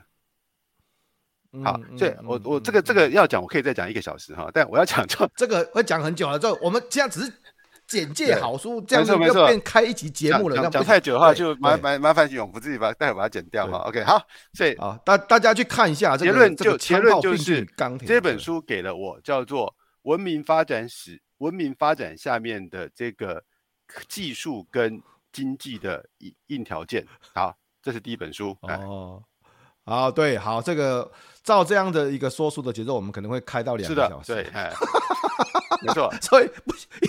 [1.62, 4.48] 好，所以我我这个这个要讲，我可以再讲一个小时哈。
[4.54, 6.38] 但我要讲就 这个会讲很久了。
[6.38, 7.30] 就我们现在只是
[7.86, 10.56] 简介好书，这样子就变开一集节目了。
[10.56, 13.78] 讲讲太久的话，就麻麻麻烦永福自己把待会把它剪掉哈。
[13.80, 17.66] OK，好，所以啊，大大家去看一下结论，就结论就是。
[18.06, 19.66] 这本书给了我叫做
[20.02, 23.44] 《文明发展史》，文明发展下面的这个
[24.08, 25.02] 技术跟。
[25.34, 29.22] 经济的硬硬条件，好，这是第一本书哦。
[29.82, 31.10] 好，对，好，这个
[31.42, 34.34] 照这样的一个说书的节奏，我们可能会开到两个小时。
[34.34, 34.44] 对，
[35.80, 36.12] 没错。
[36.20, 36.50] 所以，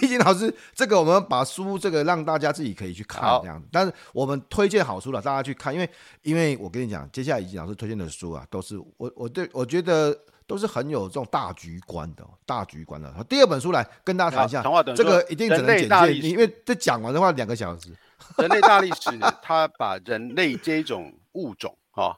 [0.02, 3.68] 易经老师，这个我们把书这个让大家自己可以去看这样子。
[3.70, 5.90] 但是我们推荐好书了，大家去看，因为
[6.22, 10.18] 因为我跟你讲，接下来易经老师推荐的书啊，都是我我对我觉得。
[10.46, 13.12] 都是很有这种大局观的，大局观的。
[13.30, 14.62] 第二本书来跟大家谈一下，
[14.96, 17.89] 这个一定只能简介，因为这讲完的话两个小时。
[18.38, 22.16] 人类大历史，它把人类这种物种 啊，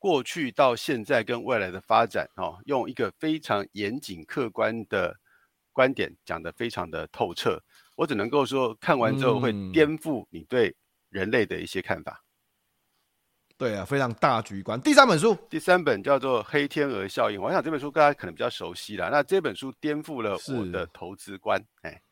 [0.00, 5.14] 过去到现在跟未来的发展啊，用一个非常严谨客观的
[5.72, 7.62] 观点讲得非常的透彻。
[7.94, 10.74] 我只能够说，看完之后会颠覆你对
[11.08, 12.23] 人类的一些看法。
[13.64, 14.78] 对啊，非常大局观。
[14.82, 17.40] 第三本书，第三本叫做《黑天鹅效应》。
[17.42, 19.08] 我想这本书大家可能比较熟悉了。
[19.08, 21.58] 那这本书颠覆了我的投资观。
[21.80, 22.02] 哎，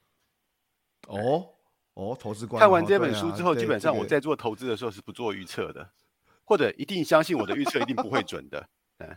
[1.09, 1.47] 哦
[1.93, 2.59] 哦，投资观。
[2.59, 5.87] 看完这本书之后，基本上我在做投资的时候是不做预测的，
[6.43, 8.67] 或者一定相信我的预测一定不会准的。
[9.01, 9.15] 嗯，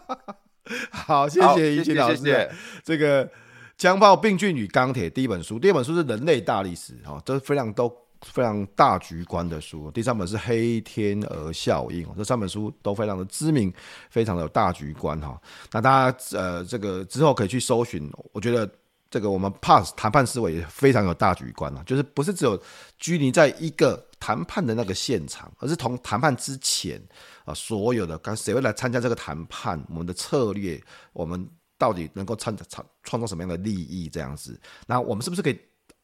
[0.90, 2.50] 好，谢谢懿心老师。
[2.82, 3.30] 这个
[3.76, 9.90] 枪炮、病菌与钢铁第一本书，第二本书是人类大历史，哈，这是非常都非常大局观的书。
[9.90, 13.72] 第三本是黑天鹅效应，这三本书都非常的知名，
[14.10, 15.40] 非常的有大局观，哈。
[15.72, 18.70] 那大家呃，这个之后可以去搜寻，我觉得
[19.10, 22.60] 这个我们 PASS 谈判思维非常有大局观啊，就是不是只有
[22.98, 27.00] 拘泥在一个谈判的那个现场，而是从谈判之前
[27.44, 31.48] 啊，所有的刚谁会来参加这个谈判，我们的策略，我们。
[31.80, 34.08] 到底能够创创创造什么样的利益？
[34.08, 35.56] 这样子，那我们是不是可以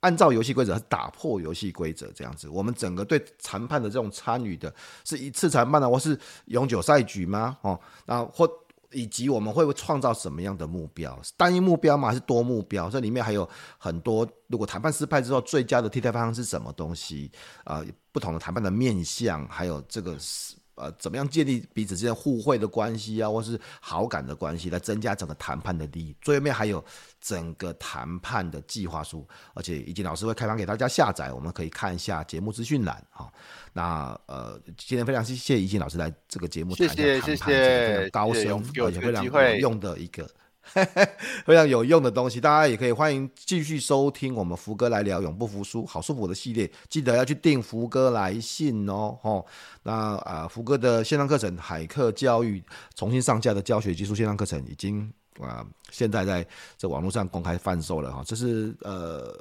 [0.05, 2.13] 按照游戏规则打破游戏规则？
[2.15, 7.57] 这样子，我们整个对谈判的这种参与的，是一次谈判呢，或是永久赛局吗？
[7.63, 8.47] 哦，那或
[8.93, 11.19] 以及我们会创造什么样的目标？
[11.39, 12.09] 单一目标吗？
[12.09, 12.91] 还是多目标？
[12.91, 13.49] 这里面还有
[13.79, 17.33] 很多，如果谈判失败之后，最佳的替代方案是什么东西？
[17.65, 17.83] 啊、
[18.13, 20.55] 不同的谈判的面向，还有这个是。
[20.77, 26.17] 呃，怎么样建立彼此之间互惠的关系啊，或是好感的关系，来增加整个谈判的利益？
[26.21, 26.85] 最后面还有
[27.21, 33.31] 整个谈判的计划书，而且怡静老师会开放给大家下载，我们可以看一下节目资讯栏啊。
[33.73, 40.29] 那呃，今天非常谢谢怡静老师来这个节目谈一下谈判，谢谢谢谢，高深而且非常有用的一个。
[41.45, 49.17] 非常有用的东西，大家也可以欢迎继续收听我们福哥来聊永不服输好舒服的系列，记得要去订福哥来信哦。
[49.23, 49.47] 吼，
[49.83, 52.63] 那啊、福哥的线上课程海客教育
[52.95, 56.47] 重新上架的教学技术线上课程已经啊、现在在
[56.79, 58.23] 这网络上公开贩售了哈。
[58.27, 59.37] 这是呃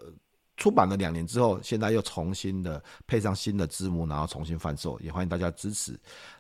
[0.58, 5.94] 出版了两年之后，现在又重新的配上新的字幕，然后重新贩售，也欢迎大家支持。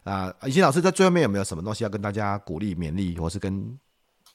[0.04, 3.80] 啊、呃，怡景老师在最后面有没有什么东西要跟大家鼓励勉励，或是跟？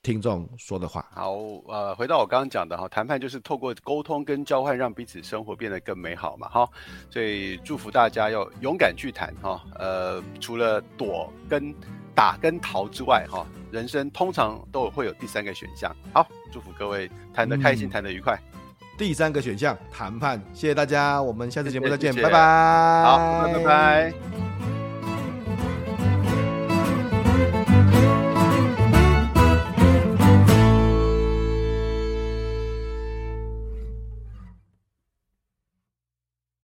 [0.02, 1.34] 听众说的话，好，
[1.66, 6.68] 呃，回到我刚刚讲的哈，谈判就是透过沟通跟交换，让彼此生活变得更美好嘛，哈，
[7.10, 11.74] 所以祝福大家要勇敢去谈哈，呃，除了躲跟
[12.14, 15.94] 打跟逃之外，哈，人生通常都会有第三个选项。
[16.14, 18.40] 好，祝福各位谈得开心，谈、嗯、得愉快。
[18.96, 23.02] 第三个选项谈判，谢谢大家，我们下次节目再见，拜拜。
[23.04, 23.46] 好。
[23.52, 24.77] 拜拜。